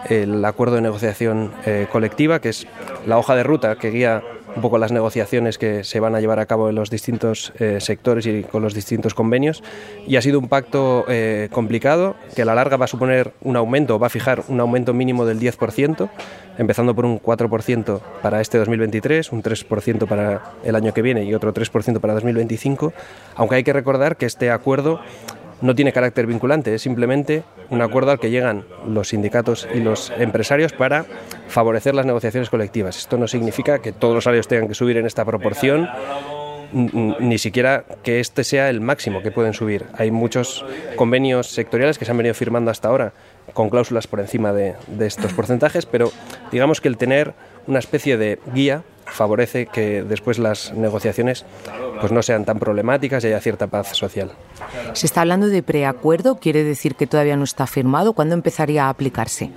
el 0.10 0.44
acuerdo 0.44 0.76
de 0.76 0.82
negociación 0.82 1.52
eh, 1.66 1.88
colectiva, 1.92 2.40
que 2.40 2.50
es 2.50 2.68
la 3.06 3.18
hoja 3.18 3.36
de 3.36 3.44
ruta 3.44 3.76
que 3.76 3.90
guía 3.90 4.24
un 4.56 4.62
poco 4.62 4.78
las 4.78 4.92
negociaciones 4.92 5.58
que 5.58 5.84
se 5.84 6.00
van 6.00 6.16
a 6.16 6.20
llevar 6.20 6.40
a 6.40 6.46
cabo 6.46 6.70
en 6.70 6.76
los 6.76 6.90
distintos 6.90 7.54
eh, 7.60 7.80
sectores 7.80 8.26
y 8.26 8.44
con 8.44 8.62
los 8.62 8.74
distintos 8.74 9.14
convenios. 9.14 9.64
Y 10.08 10.16
ha 10.16 10.22
sido 10.22 10.40
un 10.40 10.48
pacto 10.48 11.06
eh, 11.08 11.50
complicado 11.52 12.16
que 12.36 12.44
a 12.44 12.46
la 12.46 12.56
larga 12.56 12.78
va 12.78 12.86
a 12.86 12.88
suponer 12.88 13.34
un 13.42 13.56
aumento, 13.56 14.00
va 14.00 14.08
a 14.08 14.10
fijar 14.10 14.44
un 14.48 14.60
aumento 14.60 14.94
mínimo 14.94 15.26
del 15.26 15.40
10%, 15.40 16.10
empezando 16.58 16.96
por 16.96 17.06
un 17.06 17.22
4% 17.22 18.02
para 18.22 18.42
este 18.42 18.58
2023, 18.58 19.32
un 19.32 19.44
3% 19.44 20.08
para 20.08 20.54
el 20.64 20.76
año 20.76 20.94
que 20.94 21.02
viene 21.02 21.24
y 21.24 21.34
otro 21.34 21.54
3% 21.54 22.00
para 22.00 22.14
2025, 22.14 22.94
aunque 23.36 23.56
hay 23.56 23.64
que 23.64 23.74
recordar 23.74 24.18
que 24.18 24.26
este 24.26 24.52
acuerdo 24.52 25.00
no 25.64 25.76
tiene 25.76 25.94
carácter 25.94 26.28
vinculante, 26.28 26.76
es 26.76 26.82
simplemente 26.82 27.44
un 27.70 27.82
acuerdo 27.82 28.12
al 28.12 28.20
que 28.20 28.30
llegan 28.30 28.66
los 28.86 29.08
sindicatos 29.08 29.66
y 29.74 29.80
los 29.80 30.12
empresarios 30.18 30.74
para 30.74 31.06
favorecer 31.48 31.96
las 31.96 32.06
negociaciones 32.06 32.50
colectivas. 32.50 32.98
Esto 32.98 33.18
no 33.18 33.30
significa 33.30 33.80
que 33.80 33.94
todos 33.94 34.14
los 34.14 34.26
salarios 34.26 34.50
tengan 34.50 34.68
que 34.68 34.74
subir 34.74 34.98
en 34.98 35.06
esta 35.06 35.24
proporción, 35.24 35.88
ni 36.74 37.38
siquiera 37.38 37.86
que 38.04 38.20
este 38.20 38.44
sea 38.44 38.70
el 38.70 38.82
máximo 38.82 39.22
que 39.22 39.32
pueden 39.32 39.54
subir. 39.54 39.86
Hay 39.98 40.12
muchos 40.12 40.66
convenios 40.98 41.48
sectoriales 41.48 41.98
que 41.98 42.04
se 42.04 42.12
han 42.12 42.18
venido 42.18 42.36
firmando 42.36 42.70
hasta 42.70 42.90
ahora 42.90 43.14
con 43.54 43.70
cláusulas 43.70 44.06
por 44.06 44.20
encima 44.20 44.52
de, 44.52 44.76
de 44.88 45.08
estos 45.08 45.32
porcentajes, 45.32 45.86
pero 45.86 46.12
digamos 46.52 46.82
que 46.82 46.90
el 46.90 46.98
tener 46.98 47.34
una 47.68 47.80
especie 47.80 48.18
de 48.18 48.40
guía 48.54 48.84
favorece 49.06 49.68
que 49.68 50.04
después 50.04 50.40
las 50.40 50.74
negociaciones 50.74 51.46
pues 52.00 52.12
no 52.12 52.22
sean 52.24 52.46
tan 52.46 52.60
problemáticas 52.60 53.24
y 53.24 53.28
haya 53.28 53.40
cierta 53.40 53.68
paz 53.68 53.90
social. 53.96 54.32
Se 54.94 55.06
está 55.06 55.22
hablando 55.22 55.48
de 55.48 55.62
preacuerdo, 55.62 56.38
quiere 56.38 56.64
decir 56.64 56.96
que 56.96 57.08
todavía 57.08 57.38
no 57.38 57.44
está 57.44 57.68
firmado. 57.68 58.14
¿Cuándo 58.14 58.34
empezaría 58.34 58.86
a 58.86 58.90
aplicarse? 58.90 59.52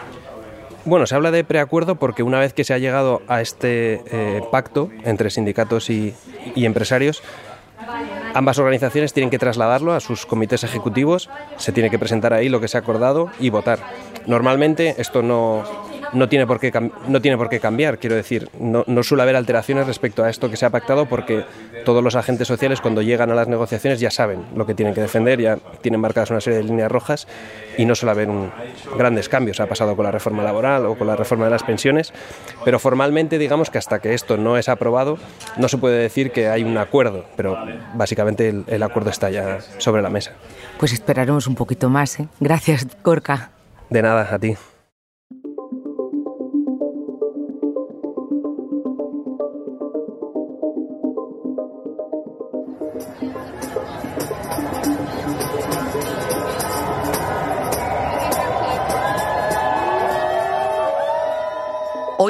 Bueno, 0.84 1.06
se 1.06 1.14
habla 1.16 1.30
de 1.30 1.42
preacuerdo 1.42 1.96
porque 1.96 2.22
una 2.22 2.38
vez 2.38 2.52
que 2.52 2.64
se 2.64 2.74
ha 2.74 2.78
llegado 2.78 3.22
a 3.26 3.40
este 3.40 4.02
eh, 4.10 4.42
pacto 4.52 4.90
entre 5.04 5.30
sindicatos 5.30 5.90
y, 5.90 6.14
y 6.54 6.64
empresarios, 6.64 7.22
Ambas 8.34 8.58
organizaciones 8.58 9.14
tienen 9.14 9.30
que 9.30 9.38
trasladarlo 9.38 9.94
a 9.94 10.00
sus 10.00 10.26
comités 10.26 10.62
ejecutivos, 10.62 11.30
se 11.56 11.72
tiene 11.72 11.88
que 11.88 11.98
presentar 11.98 12.34
ahí 12.34 12.50
lo 12.50 12.60
que 12.60 12.68
se 12.68 12.76
ha 12.76 12.80
acordado 12.80 13.30
y 13.40 13.48
votar. 13.48 13.78
Normalmente 14.26 14.94
esto 14.98 15.22
no, 15.22 15.64
no 16.12 16.28
tiene 16.28 16.46
por 16.46 16.60
qué, 16.60 16.72
no 17.08 17.20
tiene 17.20 17.36
por 17.36 17.48
qué 17.48 17.60
cambiar. 17.60 17.98
Quiero 17.98 18.16
decir, 18.16 18.48
no, 18.58 18.84
no 18.86 19.02
suele 19.02 19.22
haber 19.22 19.36
alteraciones 19.36 19.86
respecto 19.86 20.24
a 20.24 20.30
esto 20.30 20.50
que 20.50 20.56
se 20.56 20.66
ha 20.66 20.70
pactado 20.70 21.06
porque 21.06 21.44
todos 21.84 22.02
los 22.02 22.16
agentes 22.16 22.48
sociales 22.48 22.80
cuando 22.80 23.02
llegan 23.02 23.30
a 23.30 23.34
las 23.34 23.48
negociaciones 23.48 24.00
ya 24.00 24.10
saben 24.10 24.44
lo 24.54 24.66
que 24.66 24.74
tienen 24.74 24.94
que 24.94 25.00
defender, 25.00 25.40
ya 25.40 25.58
tienen 25.80 26.00
marcadas 26.00 26.30
una 26.30 26.40
serie 26.40 26.58
de 26.58 26.64
líneas 26.64 26.90
rojas 26.90 27.26
y 27.76 27.84
no 27.84 27.94
suele 27.94 28.12
haber 28.12 28.28
un, 28.28 28.50
grandes 28.96 29.28
cambios. 29.28 29.60
Ha 29.60 29.66
pasado 29.66 29.96
con 29.96 30.04
la 30.04 30.10
reforma 30.10 30.42
laboral 30.42 30.86
o 30.86 30.96
con 30.96 31.06
la 31.06 31.16
reforma 31.16 31.44
de 31.44 31.50
las 31.50 31.62
pensiones, 31.62 32.12
pero 32.64 32.78
formalmente 32.78 33.38
digamos 33.38 33.70
que 33.70 33.78
hasta 33.78 34.00
que 34.00 34.14
esto 34.14 34.36
no 34.36 34.56
es 34.56 34.68
aprobado 34.68 35.18
no 35.56 35.68
se 35.68 35.78
puede 35.78 35.98
decir 35.98 36.30
que 36.30 36.48
hay 36.48 36.64
un 36.64 36.76
acuerdo, 36.78 37.24
pero 37.36 37.56
básicamente 37.94 38.48
el, 38.48 38.64
el 38.66 38.82
acuerdo 38.82 39.10
está 39.10 39.30
ya 39.30 39.58
sobre 39.78 40.02
la 40.02 40.10
mesa. 40.10 40.32
Pues 40.78 40.92
esperaremos 40.92 41.46
un 41.46 41.54
poquito 41.54 41.88
más. 41.88 42.20
¿eh? 42.20 42.28
Gracias, 42.40 42.86
Corca. 43.02 43.50
De 43.90 44.02
nada, 44.02 44.28
a 44.30 44.38
ti. 44.38 44.56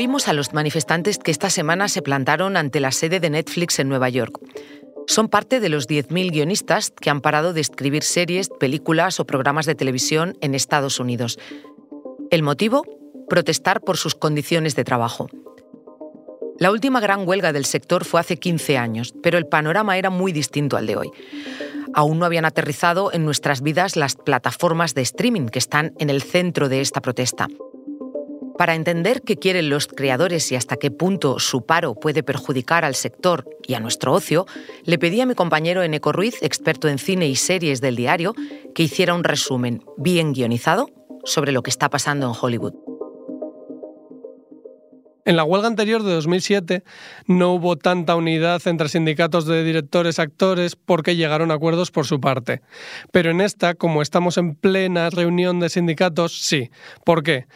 A 0.06 0.32
los 0.32 0.54
manifestantes 0.54 1.18
que 1.18 1.32
esta 1.32 1.50
semana 1.50 1.88
se 1.88 2.00
plantaron 2.00 2.56
ante 2.56 2.78
la 2.78 2.92
sede 2.92 3.18
de 3.18 3.28
Netflix 3.28 3.80
en 3.80 3.88
Nueva 3.88 4.08
York. 4.08 4.38
Son 5.08 5.28
parte 5.28 5.58
de 5.58 5.68
los 5.68 5.88
10.000 5.88 6.30
guionistas 6.30 6.92
que 6.92 7.10
han 7.10 7.20
parado 7.20 7.52
de 7.52 7.60
escribir 7.60 8.04
series, 8.04 8.48
películas 8.48 9.18
o 9.18 9.26
programas 9.26 9.66
de 9.66 9.74
televisión 9.74 10.38
en 10.40 10.54
Estados 10.54 11.00
Unidos. 11.00 11.40
¿El 12.30 12.44
motivo? 12.44 12.84
Protestar 13.28 13.80
por 13.80 13.96
sus 13.96 14.14
condiciones 14.14 14.76
de 14.76 14.84
trabajo. 14.84 15.26
La 16.60 16.70
última 16.70 17.00
gran 17.00 17.26
huelga 17.26 17.52
del 17.52 17.64
sector 17.64 18.04
fue 18.04 18.20
hace 18.20 18.36
15 18.36 18.78
años, 18.78 19.12
pero 19.24 19.38
el 19.38 19.46
panorama 19.46 19.98
era 19.98 20.10
muy 20.10 20.30
distinto 20.30 20.76
al 20.76 20.86
de 20.86 20.96
hoy. 20.96 21.10
Aún 21.94 22.20
no 22.20 22.26
habían 22.26 22.44
aterrizado 22.44 23.12
en 23.12 23.24
nuestras 23.24 23.60
vidas 23.60 23.96
las 23.96 24.14
plataformas 24.14 24.94
de 24.94 25.02
streaming 25.02 25.48
que 25.48 25.58
están 25.58 25.94
en 25.98 26.10
el 26.10 26.22
centro 26.22 26.68
de 26.68 26.80
esta 26.80 27.00
protesta. 27.02 27.48
Para 28.58 28.74
entender 28.74 29.22
qué 29.22 29.36
quieren 29.36 29.68
los 29.68 29.86
creadores 29.86 30.50
y 30.50 30.56
hasta 30.56 30.76
qué 30.76 30.90
punto 30.90 31.38
su 31.38 31.66
paro 31.66 31.94
puede 31.94 32.22
perjudicar 32.22 32.84
al 32.84 32.94
sector 32.94 33.44
y 33.66 33.74
a 33.74 33.80
nuestro 33.80 34.12
ocio, 34.12 34.46
le 34.84 34.98
pedí 34.98 35.20
a 35.20 35.26
mi 35.26 35.34
compañero 35.34 35.82
Eneco 35.82 36.12
Ruiz, 36.12 36.42
experto 36.42 36.88
en 36.88 36.98
cine 36.98 37.28
y 37.28 37.36
series 37.36 37.80
del 37.80 37.96
diario, 37.96 38.34
que 38.74 38.84
hiciera 38.84 39.14
un 39.14 39.24
resumen 39.24 39.84
bien 39.98 40.32
guionizado 40.32 40.88
sobre 41.24 41.52
lo 41.52 41.62
que 41.62 41.70
está 41.70 41.90
pasando 41.90 42.26
en 42.26 42.34
Hollywood. 42.40 42.95
En 45.26 45.34
la 45.34 45.42
huelga 45.42 45.66
anterior 45.66 46.04
de 46.04 46.12
2007 46.12 46.84
no 47.26 47.52
hubo 47.52 47.74
tanta 47.74 48.14
unidad 48.14 48.62
entre 48.66 48.88
sindicatos 48.88 49.44
de 49.44 49.64
directores 49.64 50.20
actores 50.20 50.76
porque 50.76 51.16
llegaron 51.16 51.50
acuerdos 51.50 51.90
por 51.90 52.06
su 52.06 52.20
parte. 52.20 52.62
Pero 53.10 53.32
en 53.32 53.40
esta, 53.40 53.74
como 53.74 54.02
estamos 54.02 54.38
en 54.38 54.54
plena 54.54 55.10
reunión 55.10 55.58
de 55.58 55.68
sindicatos, 55.68 56.40
sí. 56.40 56.70
¿Por 57.04 57.24
qué? 57.24 57.46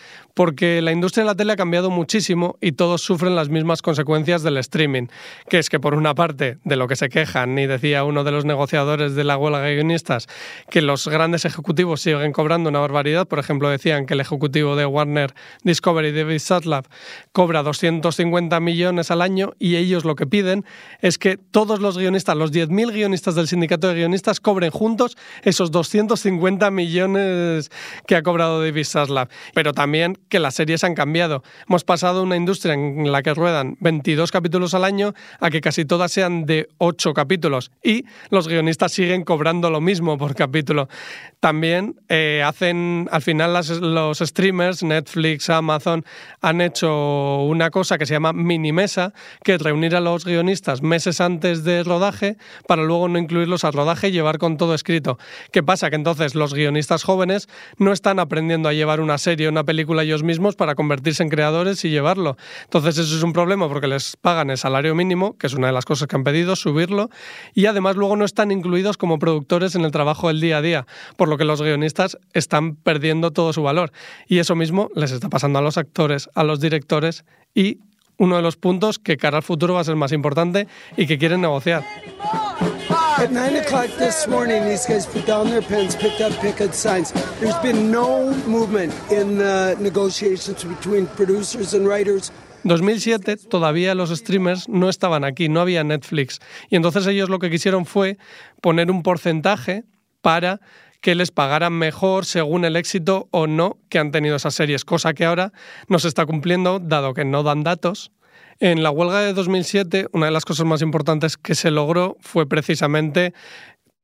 porque 0.41 0.81
la 0.81 0.93
industria 0.93 1.25
de 1.25 1.27
la 1.27 1.35
tele 1.35 1.53
ha 1.53 1.57
cambiado 1.57 1.91
muchísimo 1.91 2.57
y 2.63 2.73
todos 2.73 3.03
sufren 3.03 3.37
las 3.37 3.51
mismas 3.51 3.83
consecuencias 3.83 4.43
del 4.43 4.57
streaming, 4.57 5.09
que 5.51 5.59
es 5.59 5.69
que 5.69 5.81
por 5.81 5.95
una 5.95 6.15
parte 6.15 6.57
de 6.65 6.77
lo 6.77 6.89
que 6.89 6.97
se 6.97 7.11
quejan, 7.11 7.59
y 7.59 7.67
decía 7.67 8.05
uno 8.05 8.25
de 8.25 8.31
los 8.31 8.47
negociadores 8.47 9.15
de 9.15 9.25
la 9.25 9.37
huelga 9.37 9.61
de 9.61 9.75
guionistas, 9.75 10.29
que 10.71 10.83
los 10.83 11.09
grandes 11.09 11.45
ejecutivos 11.45 12.01
siguen 12.01 12.33
cobrando 12.33 12.71
una 12.71 12.79
barbaridad, 12.79 13.29
por 13.29 13.39
ejemplo 13.39 13.69
decían 13.69 14.07
que 14.07 14.15
el 14.15 14.21
ejecutivo 14.21 14.77
de 14.77 14.87
Warner 14.87 15.35
Discovery, 15.63 16.13
David 16.13 16.39
Sattlav, 16.39 16.87
cobra 17.33 17.60
250 17.63 18.59
millones 18.61 19.11
al 19.11 19.23
año 19.23 19.53
y 19.59 19.77
ellos 19.77 20.05
lo 20.05 20.15
que 20.15 20.27
piden 20.27 20.65
es 21.01 21.19
que 21.19 21.37
todos 21.37 21.81
los 21.81 21.99
guionistas, 21.99 22.37
los 22.37 22.53
10.000 22.53 22.93
guionistas 22.93 23.35
del 23.35 23.49
sindicato 23.49 23.89
de 23.89 23.95
guionistas, 23.95 24.41
cobren 24.41 24.71
juntos 24.71 25.17
esos 25.43 25.71
250 25.71 26.71
millones 26.71 27.71
que 28.07 28.17
ha 28.17 28.23
cobrado 28.23 28.61
David 28.63 28.85
Sattlav. 28.85 29.29
Pero 29.55 29.73
también 29.73 30.19
que 30.29 30.39
las 30.39 30.55
series 30.55 30.85
han 30.85 30.95
cambiado. 30.95 31.43
Hemos 31.69 31.85
pasado 31.85 32.23
una 32.23 32.37
industria 32.37 32.75
en 32.75 33.11
la 33.11 33.23
que 33.23 33.35
ruedan 33.35 33.77
22 33.81 34.31
capítulos 34.31 34.75
al 34.75 34.85
año 34.85 35.15
a 35.41 35.51
que 35.51 35.61
casi 35.61 35.85
todas 35.85 36.13
sean 36.13 36.47
de 36.47 36.69
8 36.79 37.15
capítulos 37.15 37.71
y 37.83 38.05
los 38.31 38.49
guionistas 38.49 38.93
siguen 38.93 39.25
cobrando 39.25 39.71
lo 39.71 39.81
mismo 39.81 40.19
por 40.19 40.35
capítulo. 40.35 40.89
También 41.41 42.01
eh, 42.09 42.43
hacen, 42.45 43.09
al 43.11 43.23
final 43.23 43.59
los 43.81 44.19
streamers, 44.19 44.83
Netflix, 44.83 45.51
Amazon, 45.51 46.05
han 46.41 46.61
hecho 46.61 47.43
una 47.51 47.71
cosa 47.71 47.99
que 47.99 48.07
se 48.07 48.15
llama 48.15 48.33
mini 48.33 48.73
mesa, 48.73 49.13
que 49.45 49.55
es 49.55 49.63
reunir 49.63 49.97
a 49.97 50.01
los 50.01 50.25
guionistas 50.25 50.83
meses 50.83 51.21
antes 51.21 51.65
de 51.65 51.83
rodaje 51.83 52.37
para 52.67 52.83
luego 52.83 53.09
no 53.09 53.19
incluirlos 53.19 53.65
al 53.65 53.73
rodaje 53.73 54.09
y 54.09 54.13
llevar 54.13 54.39
con 54.39 54.57
todo 54.57 54.75
escrito. 54.75 55.19
¿Qué 55.53 55.63
pasa? 55.63 55.91
Que 55.91 55.97
entonces 55.97 56.35
los 56.35 56.55
guionistas 56.55 57.05
jóvenes 57.05 57.49
no 57.79 57.93
están 57.93 58.19
aprendiendo 58.19 58.69
a 58.69 58.73
llevar 58.73 59.01
una 59.01 59.19
serie, 59.19 59.49
una 59.49 59.65
película 59.65 60.03
ellos 60.03 60.23
mismos 60.23 60.57
para 60.57 60.75
convertirse 60.75 61.23
en 61.23 61.29
creadores 61.29 61.85
y 61.85 61.91
llevarlo. 61.91 62.37
Entonces 62.65 62.99
eso 62.99 63.17
es 63.17 63.23
un 63.23 63.33
problema 63.33 63.69
porque 63.69 63.89
les 63.89 64.17
pagan 64.17 64.51
el 64.51 64.59
salario 64.59 64.95
mínimo, 64.95 65.37
que 65.37 65.47
es 65.47 65.55
una 65.55 65.67
de 65.69 65.73
las 65.73 65.85
cosas 65.85 66.09
que 66.09 66.17
han 66.17 66.25
pedido, 66.25 66.57
subirlo, 66.57 67.11
y 67.55 67.67
además 67.67 67.97
luego 67.97 68.17
no 68.17 68.25
están 68.25 68.51
incluidos 68.51 68.97
como 68.97 69.19
productores 69.19 69.75
en 69.75 69.85
el 69.85 69.91
trabajo 69.91 70.29
del 70.29 70.41
día 70.41 70.59
a 70.59 70.63
día. 70.63 70.87
Por 71.17 71.29
lo 71.29 71.37
que 71.37 71.45
los 71.45 71.63
guionistas 71.63 72.19
están 72.33 72.77
perdiendo 72.77 73.31
todo 73.33 73.53
su 73.53 73.63
valor. 73.63 73.93
Y 74.27 74.39
eso 74.39 74.55
mismo 74.55 74.89
les 74.95 75.13
está 75.13 75.29
pasando 75.29 75.59
a 75.59 75.63
los 75.63 75.79
actores, 75.79 76.29
a 76.35 76.45
los 76.45 76.61
directores 76.61 77.25
y 77.55 77.79
uno 78.17 78.37
de 78.37 78.43
los 78.43 78.57
puntos 78.57 78.99
que 78.99 79.17
cara 79.17 79.39
al 79.39 79.43
futuro 79.43 79.75
va 79.75 79.81
a 79.81 79.85
ser 79.85 79.97
más 79.97 80.13
importante 80.13 80.69
y 80.97 81.07
que 81.07 81.19
quieren 81.19 81.41
negociar. 81.41 81.83
At 83.17 83.31
9 83.33 83.59
o'clock 83.59 83.91
this 83.99 84.27
morning, 84.29 84.63
these 84.63 84.87
guys 84.87 85.07
put 85.07 85.27
down 85.27 85.51
their 85.51 85.63
pens, 85.63 85.95
picked 85.95 86.23
up 86.23 86.33
picket 86.41 86.75
signs. 86.75 87.13
There's 87.39 87.61
been 87.63 87.91
no 87.91 88.33
movement 88.47 88.95
in 89.11 89.37
the 89.37 89.77
negotiations 89.79 90.65
between 90.65 91.07
producers 91.07 91.75
and 91.75 91.87
writers. 91.87 92.33
2007 92.65 93.49
todavía 93.49 93.95
los 93.95 94.11
streamers 94.11 94.69
no 94.69 94.89
estaban 94.89 95.25
aquí, 95.25 95.49
no 95.49 95.61
había 95.61 95.85
Netflix. 95.85 96.41
Y 96.69 96.77
entonces 96.77 97.07
ellos 97.07 97.29
lo 97.29 97.39
que 97.39 97.51
quisieron 97.51 97.87
fue 97.87 98.19
poner 98.61 98.91
un 98.91 99.03
porcentaje 99.03 99.85
para 100.21 100.61
que 101.01 101.15
les 101.15 101.31
pagaran 101.31 101.73
mejor 101.73 102.25
según 102.25 102.65
el 102.65 102.77
éxito 102.77 103.29
o 103.31 103.47
no 103.47 103.79
que 103.89 103.99
han 103.99 104.11
tenido 104.11 104.37
esas 104.37 104.55
series, 104.55 104.85
cosa 104.85 105.15
que 105.15 105.25
ahora 105.25 105.53
no 105.89 105.99
se 105.99 106.09
está 106.09 106.27
cumpliendo 106.27 106.79
dado 106.79 107.15
que 107.15 107.25
no 107.25 107.43
dan 107.43 107.63
datos. 107.63 108.13
En 108.59 108.83
la 108.83 108.91
huelga 108.91 109.21
de 109.21 109.33
2007, 109.33 110.09
una 110.13 110.27
de 110.27 110.33
las 110.33 110.45
cosas 110.45 110.67
más 110.67 110.83
importantes 110.83 111.39
que 111.39 111.55
se 111.55 111.71
logró 111.71 112.19
fue 112.21 112.47
precisamente 112.47 113.33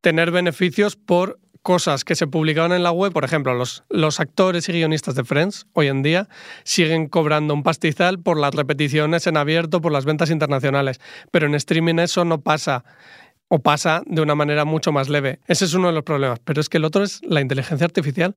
tener 0.00 0.30
beneficios 0.30 0.96
por 0.96 1.38
cosas 1.66 2.04
que 2.04 2.14
se 2.14 2.28
publicaban 2.28 2.70
en 2.70 2.84
la 2.84 2.92
web, 2.92 3.12
por 3.12 3.24
ejemplo, 3.24 3.52
los, 3.52 3.82
los, 3.90 4.20
actores 4.20 4.68
y 4.68 4.72
guionistas 4.72 5.16
de 5.16 5.24
Friends 5.24 5.66
hoy 5.72 5.88
en 5.88 6.04
día 6.04 6.28
siguen 6.62 7.08
cobrando 7.08 7.54
un 7.54 7.64
pastizal 7.64 8.20
por 8.20 8.38
las 8.38 8.54
repeticiones 8.54 9.26
en 9.26 9.36
abierto, 9.36 9.80
por 9.80 9.90
las 9.90 10.04
ventas 10.04 10.30
internacionales, 10.30 11.00
pero 11.32 11.46
en 11.46 11.56
streaming 11.56 11.96
eso 11.96 12.24
no 12.24 12.40
pasa 12.40 12.84
o 13.48 13.58
pasa 13.60 14.02
de 14.06 14.22
una 14.22 14.34
manera 14.34 14.64
mucho 14.64 14.92
más 14.92 15.08
leve. 15.08 15.40
Ese 15.46 15.64
es 15.64 15.74
uno 15.74 15.88
de 15.88 15.94
los 15.94 16.02
problemas, 16.02 16.40
pero 16.40 16.60
es 16.60 16.68
que 16.68 16.78
el 16.78 16.84
otro 16.84 17.02
es 17.02 17.20
la 17.22 17.40
inteligencia 17.40 17.84
artificial. 17.84 18.36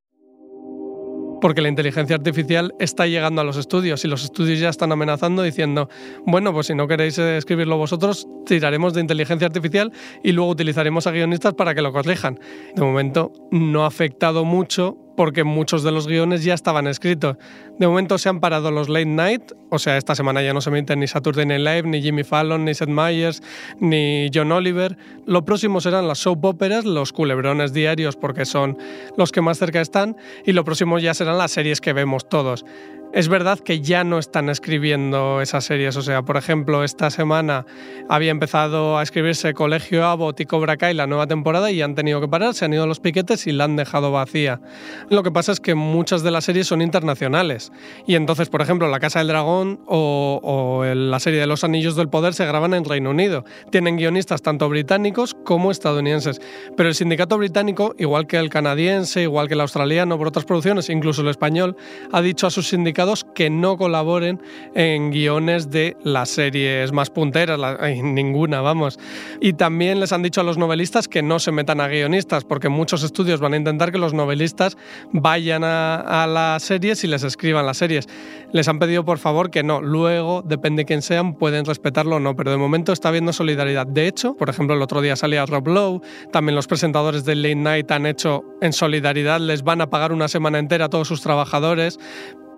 Porque 1.42 1.62
la 1.62 1.70
inteligencia 1.70 2.18
artificial 2.18 2.74
está 2.80 3.08
llegando 3.08 3.40
a 3.40 3.46
los 3.46 3.56
estudios 3.56 4.04
y 4.04 4.10
los 4.10 4.26
estudios 4.26 4.60
ya 4.60 4.68
están 4.68 4.92
amenazando 4.92 5.42
diciendo, 5.42 5.88
bueno, 6.26 6.52
pues 6.52 6.68
si 6.68 6.76
no 6.76 6.86
queréis 6.86 7.18
escribirlo 7.18 7.78
vosotros, 7.78 8.28
tiraremos 8.46 8.94
de 8.94 9.00
inteligencia 9.00 9.48
artificial 9.48 9.94
y 10.22 10.34
luego 10.34 10.52
utilizaremos 10.52 11.08
a 11.08 11.12
guionistas 11.12 11.54
para 11.54 11.74
que 11.74 11.82
lo 11.82 11.94
corrijan. 11.94 12.40
De 12.76 12.82
momento 12.82 13.32
no 13.52 13.86
ha 13.86 13.88
afectado 13.88 14.44
mucho 14.44 14.98
porque 15.20 15.44
muchos 15.44 15.84
de 15.84 15.92
los 15.92 16.08
guiones 16.08 16.46
ya 16.46 16.54
estaban 16.54 16.88
escritos. 16.88 17.36
De 17.78 17.86
momento 17.86 18.18
se 18.18 18.30
han 18.30 18.40
parado 18.40 18.72
los 18.72 18.88
late 18.88 19.06
night, 19.06 19.52
o 19.70 19.78
sea, 19.78 19.98
esta 19.98 20.16
semana 20.16 20.42
ya 20.42 20.54
no 20.54 20.62
se 20.62 20.70
emiten 20.70 21.02
ni 21.02 21.08
Saturday 21.08 21.46
Night 21.46 21.60
Live, 21.60 21.84
ni 21.84 22.02
Jimmy 22.02 22.24
Fallon, 22.24 22.64
ni 22.64 22.74
Seth 22.74 22.88
Meyers, 22.88 23.44
ni 23.82 24.30
John 24.34 24.50
Oliver. 24.54 24.98
Lo 25.26 25.44
próximo 25.44 25.82
serán 25.82 26.08
las 26.08 26.20
soap 26.20 26.46
operas, 26.46 26.86
los 26.86 27.12
culebrones 27.12 27.74
diarios, 27.74 28.16
porque 28.16 28.46
son 28.46 28.78
los 29.18 29.34
que 29.34 29.42
más 29.42 29.58
cerca 29.58 29.82
están, 29.82 30.16
y 30.46 30.54
lo 30.54 30.64
próximo 30.64 31.00
ya 31.00 31.14
serán 31.14 31.38
las 31.38 31.52
series 31.52 31.82
que 31.82 31.92
vemos 31.92 32.30
todos. 32.30 32.64
Es 33.12 33.28
verdad 33.28 33.58
que 33.58 33.82
ya 33.82 34.04
no 34.04 34.20
están 34.20 34.50
escribiendo 34.50 35.42
esas 35.42 35.66
series, 35.66 35.98
o 35.98 36.04
sea, 36.04 36.22
por 36.22 36.38
ejemplo, 36.38 36.84
esta 36.84 37.10
semana 37.10 37.66
había 38.08 38.30
empezado 38.30 39.00
a 39.00 39.04
escribirse 39.04 39.56
Colegio 39.56 40.06
Abbott 40.06 40.40
y 40.42 40.46
Cobra 40.46 40.78
Kai 40.78 40.94
la 40.94 41.08
nueva 41.08 41.26
temporada 41.26 41.72
y 41.72 41.82
han 41.82 41.96
tenido 41.96 42.22
que 42.22 42.28
parar, 42.28 42.54
se 42.54 42.66
han 42.66 42.74
ido 42.74 42.86
los 42.86 43.00
piquetes 43.00 43.48
y 43.48 43.52
la 43.52 43.64
han 43.64 43.76
dejado 43.76 44.12
vacía. 44.12 44.62
Lo 45.10 45.24
que 45.24 45.32
pasa 45.32 45.52
es 45.52 45.60
que 45.60 45.74
muchas 45.74 46.22
de 46.22 46.30
las 46.30 46.46
series 46.46 46.68
son 46.68 46.84
internacionales 46.84 47.72
y 48.06 48.14
entonces, 48.14 48.48
por 48.48 48.62
ejemplo, 48.62 48.88
La 48.88 49.00
Casa 49.00 49.18
del 49.18 49.30
Dragón 49.30 49.80
o, 49.88 50.84
la 50.86 51.20
serie 51.20 51.40
de 51.40 51.48
Los 51.48 51.64
Anillos 51.64 51.96
del 51.96 52.10
Poder 52.10 52.36
se 52.36 52.46
graban 52.46 52.76
en 52.76 52.86
Reino 52.86 53.10
Unido. 53.10 53.44
Tienen 53.72 53.98
guionistas 53.98 54.44
tanto 54.44 54.70
británicos 54.70 55.36
como 55.46 55.72
estadounidenses, 55.72 56.40
pero 56.78 56.90
el 56.90 56.96
sindicato 56.96 57.40
británico, 57.40 57.96
igual 57.98 58.28
que 58.28 58.38
el 58.38 58.52
canadiense, 58.52 59.24
igual 59.24 59.48
que 59.48 59.56
el 59.56 59.62
australiano 59.62 60.16
por 60.20 60.28
otras 60.28 60.46
producciones, 60.46 60.92
incluso 60.92 61.24
el 61.24 61.30
español, 61.30 61.76
ha 62.12 62.22
dicho 62.22 62.46
a 62.46 62.52
sus 62.52 62.68
sindicatos 62.70 62.99
que 63.34 63.50
no 63.50 63.78
colaboren 63.78 64.42
en 64.76 65.12
guiones 65.12 65.70
de 65.70 65.96
las 66.04 66.30
series 66.30 66.92
más 66.92 67.10
punteras, 67.10 67.58
ninguna, 68.04 68.60
vamos. 68.60 69.00
Y 69.40 69.54
también 69.54 70.02
les 70.02 70.12
han 70.12 70.22
dicho 70.22 70.42
a 70.42 70.44
los 70.44 70.58
novelistas 70.58 71.08
que 71.08 71.22
no 71.22 71.40
se 71.40 71.54
metan 71.54 71.80
a 71.80 71.88
guionistas, 71.88 72.44
porque 72.44 72.68
muchos 72.68 73.04
estudios 73.04 73.40
van 73.40 73.54
a 73.54 73.58
intentar 73.58 73.94
que 73.94 73.98
los 73.98 74.14
novelistas 74.14 74.78
vayan 75.14 75.64
a, 75.64 76.28
las 76.28 76.64
series 76.64 77.04
y 77.06 77.08
les 77.08 77.24
escriban 77.24 77.66
las 77.66 77.78
series. 77.78 78.08
Les 78.52 78.68
han 78.68 78.80
pedido 78.80 79.06
por 79.06 79.18
favor 79.18 79.50
que 79.50 79.64
no, 79.64 79.82
luego, 79.82 80.42
depende 80.42 80.82
de 80.82 80.86
quién 80.86 81.02
sean, 81.02 81.36
pueden 81.36 81.64
respetarlo 81.64 82.18
o 82.18 82.20
no, 82.20 82.36
pero 82.36 82.52
de 82.52 82.58
momento 82.58 82.92
está 82.92 83.10
habiendo 83.10 83.32
solidaridad. 83.32 83.88
De 83.88 84.08
hecho, 84.08 84.36
por 84.36 84.50
ejemplo, 84.50 84.76
el 84.76 84.82
otro 84.82 85.02
día 85.02 85.16
salía 85.16 85.46
Rob 85.46 85.68
Lowe, 85.68 86.02
también 86.32 86.56
los 86.56 86.68
presentadores 86.68 87.24
de 87.24 87.36
Late 87.36 87.56
Night 87.56 87.92
han 87.92 88.06
hecho 88.06 88.44
en 88.62 88.74
solidaridad, 88.74 89.40
les 89.40 89.64
van 89.64 89.82
a 89.82 89.90
pagar 89.90 90.12
una 90.12 90.28
semana 90.28 90.60
entera 90.60 90.86
a 90.86 90.90
todos 90.90 91.08
sus 91.08 91.22
trabajadores, 91.22 92.00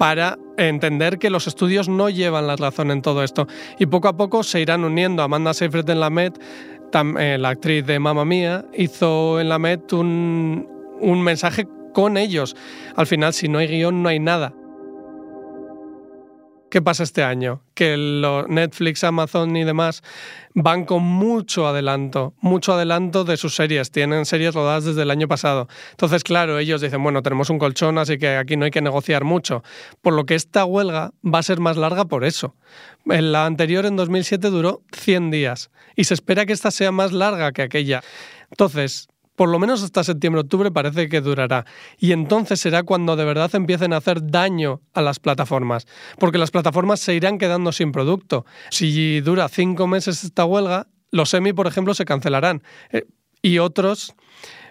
para 0.01 0.39
entender 0.57 1.19
que 1.19 1.29
los 1.29 1.45
estudios 1.45 1.87
no 1.87 2.09
llevan 2.09 2.47
la 2.47 2.55
razón 2.55 2.89
en 2.89 3.03
todo 3.03 3.23
esto. 3.23 3.45
Y 3.77 3.85
poco 3.85 4.07
a 4.07 4.17
poco 4.17 4.41
se 4.41 4.59
irán 4.59 4.83
uniendo. 4.83 5.21
Amanda 5.21 5.53
Seyfried 5.53 5.87
en 5.91 5.99
la 5.99 6.09
Met, 6.09 6.41
eh, 7.19 7.37
la 7.39 7.49
actriz 7.49 7.85
de 7.85 7.99
Mamma 7.99 8.25
Mía, 8.25 8.65
hizo 8.73 9.39
en 9.39 9.47
la 9.47 9.59
Met 9.59 9.93
un, 9.93 10.67
un 10.99 11.21
mensaje 11.21 11.67
con 11.93 12.17
ellos. 12.17 12.55
Al 12.95 13.05
final, 13.05 13.33
si 13.33 13.47
no 13.47 13.59
hay 13.59 13.67
guion, 13.67 14.01
no 14.01 14.09
hay 14.09 14.19
nada. 14.19 14.55
¿Qué 16.71 16.81
pasa 16.81 17.03
este 17.03 17.21
año? 17.21 17.61
Que 17.73 17.97
los 17.97 18.47
Netflix, 18.47 19.03
Amazon 19.03 19.57
y 19.57 19.65
demás 19.65 20.03
van 20.53 20.85
con 20.85 21.03
mucho 21.03 21.67
adelanto, 21.67 22.33
mucho 22.39 22.71
adelanto 22.71 23.25
de 23.25 23.35
sus 23.35 23.55
series. 23.55 23.91
Tienen 23.91 24.25
series 24.25 24.55
rodadas 24.55 24.85
desde 24.85 25.01
el 25.01 25.11
año 25.11 25.27
pasado. 25.27 25.67
Entonces, 25.89 26.23
claro, 26.23 26.59
ellos 26.59 26.79
dicen, 26.79 27.03
bueno, 27.03 27.21
tenemos 27.23 27.49
un 27.49 27.59
colchón, 27.59 27.97
así 27.97 28.17
que 28.17 28.37
aquí 28.37 28.55
no 28.55 28.63
hay 28.63 28.71
que 28.71 28.81
negociar 28.81 29.25
mucho. 29.25 29.65
Por 30.01 30.13
lo 30.13 30.25
que 30.25 30.35
esta 30.35 30.63
huelga 30.63 31.11
va 31.25 31.39
a 31.39 31.43
ser 31.43 31.59
más 31.59 31.75
larga 31.75 32.05
por 32.05 32.23
eso. 32.23 32.55
En 33.05 33.33
la 33.33 33.45
anterior, 33.45 33.85
en 33.85 33.97
2007, 33.97 34.49
duró 34.49 34.81
100 34.93 35.29
días 35.29 35.71
y 35.97 36.05
se 36.05 36.13
espera 36.13 36.45
que 36.45 36.53
esta 36.53 36.71
sea 36.71 36.93
más 36.93 37.11
larga 37.11 37.51
que 37.51 37.63
aquella. 37.63 38.01
Entonces, 38.49 39.09
por 39.41 39.49
lo 39.49 39.57
menos 39.57 39.81
hasta 39.81 40.03
septiembre-octubre 40.03 40.69
parece 40.69 41.09
que 41.09 41.19
durará. 41.19 41.65
Y 41.97 42.11
entonces 42.11 42.59
será 42.59 42.83
cuando 42.83 43.15
de 43.15 43.25
verdad 43.25 43.49
empiecen 43.55 43.91
a 43.91 43.97
hacer 43.97 44.19
daño 44.23 44.81
a 44.93 45.01
las 45.01 45.17
plataformas, 45.17 45.87
porque 46.19 46.37
las 46.37 46.51
plataformas 46.51 46.99
se 46.99 47.15
irán 47.15 47.39
quedando 47.39 47.71
sin 47.71 47.91
producto. 47.91 48.45
Si 48.69 49.19
dura 49.21 49.49
cinco 49.49 49.87
meses 49.87 50.23
esta 50.23 50.45
huelga, 50.45 50.89
los 51.09 51.31
semi, 51.31 51.53
por 51.53 51.65
ejemplo, 51.65 51.95
se 51.95 52.05
cancelarán. 52.05 52.61
Eh, 52.91 53.07
y 53.41 53.57
otros 53.57 54.13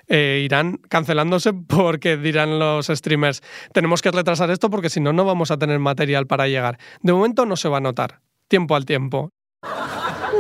eh, 0.07 0.43
irán 0.45 0.77
cancelándose 0.89 1.53
porque 1.67 2.17
dirán 2.17 2.61
los 2.61 2.87
streamers, 2.87 3.43
tenemos 3.73 4.03
que 4.03 4.13
retrasar 4.13 4.53
esto 4.53 4.71
porque 4.71 4.89
si 4.89 5.01
no, 5.01 5.13
no 5.13 5.25
vamos 5.25 5.51
a 5.51 5.57
tener 5.57 5.81
material 5.81 6.29
para 6.29 6.47
llegar. 6.47 6.79
De 7.03 7.13
momento 7.13 7.45
no 7.45 7.57
se 7.57 7.69
va 7.69 7.79
a 7.79 7.81
notar, 7.81 8.21
tiempo 8.47 8.77
al 8.77 8.85
tiempo. 8.85 9.31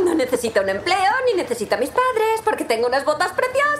No 0.04 0.14
necesito 0.14 0.62
un 0.62 0.68
empleo 0.68 1.12
ni 1.26 1.36
necesito 1.36 1.74
a 1.74 1.78
mis 1.78 1.90
padres 1.90 2.42
porque 2.44 2.64
tengo 2.64 2.86
unas 2.86 3.04
botas 3.04 3.32
preciosas. 3.32 3.79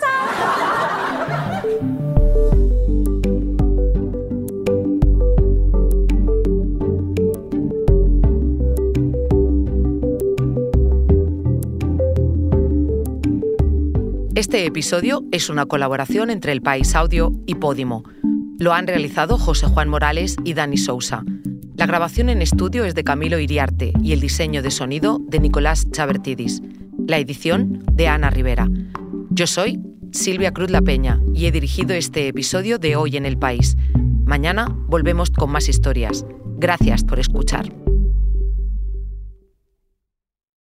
Este 14.41 14.65
episodio 14.65 15.23
es 15.33 15.51
una 15.51 15.67
colaboración 15.67 16.31
entre 16.31 16.53
El 16.53 16.63
País 16.63 16.95
Audio 16.95 17.33
y 17.47 17.57
Podimo. 17.57 18.05
Lo 18.59 18.73
han 18.73 18.87
realizado 18.87 19.37
José 19.37 19.67
Juan 19.67 19.89
Morales 19.89 20.37
y 20.45 20.55
Dani 20.55 20.77
Sousa. 20.77 21.23
La 21.77 21.87
grabación 21.87 22.31
en 22.31 22.43
estudio 22.43 22.85
es 22.85 22.95
de 22.95 23.05
Camilo 23.05 23.39
Iriarte 23.39 23.93
y 24.03 24.13
el 24.13 24.21
diseño 24.21 24.63
de 24.63 24.71
sonido 24.71 25.19
de 25.29 25.41
Nicolás 25.41 25.91
Chabertidis. 25.91 26.63
La 27.07 27.19
edición 27.19 27.85
de 27.93 28.09
Ana 28.09 28.31
Rivera. 28.31 28.69
Yo 29.31 29.47
soy 29.47 29.80
Silvia 30.13 30.53
Cruz 30.53 30.71
La 30.71 30.83
Peña 30.83 31.21
y 31.35 31.47
he 31.47 31.53
dirigido 31.53 31.95
este 31.95 32.29
episodio 32.29 32.79
de 32.79 32.97
Hoy 32.97 33.17
en 33.17 33.27
el 33.27 33.39
País. 33.39 33.77
Mañana 34.25 34.67
volvemos 34.89 35.31
con 35.31 35.51
más 35.51 35.69
historias. 35.69 36.27
Gracias 36.59 37.05
por 37.05 37.19
escuchar. 37.19 37.80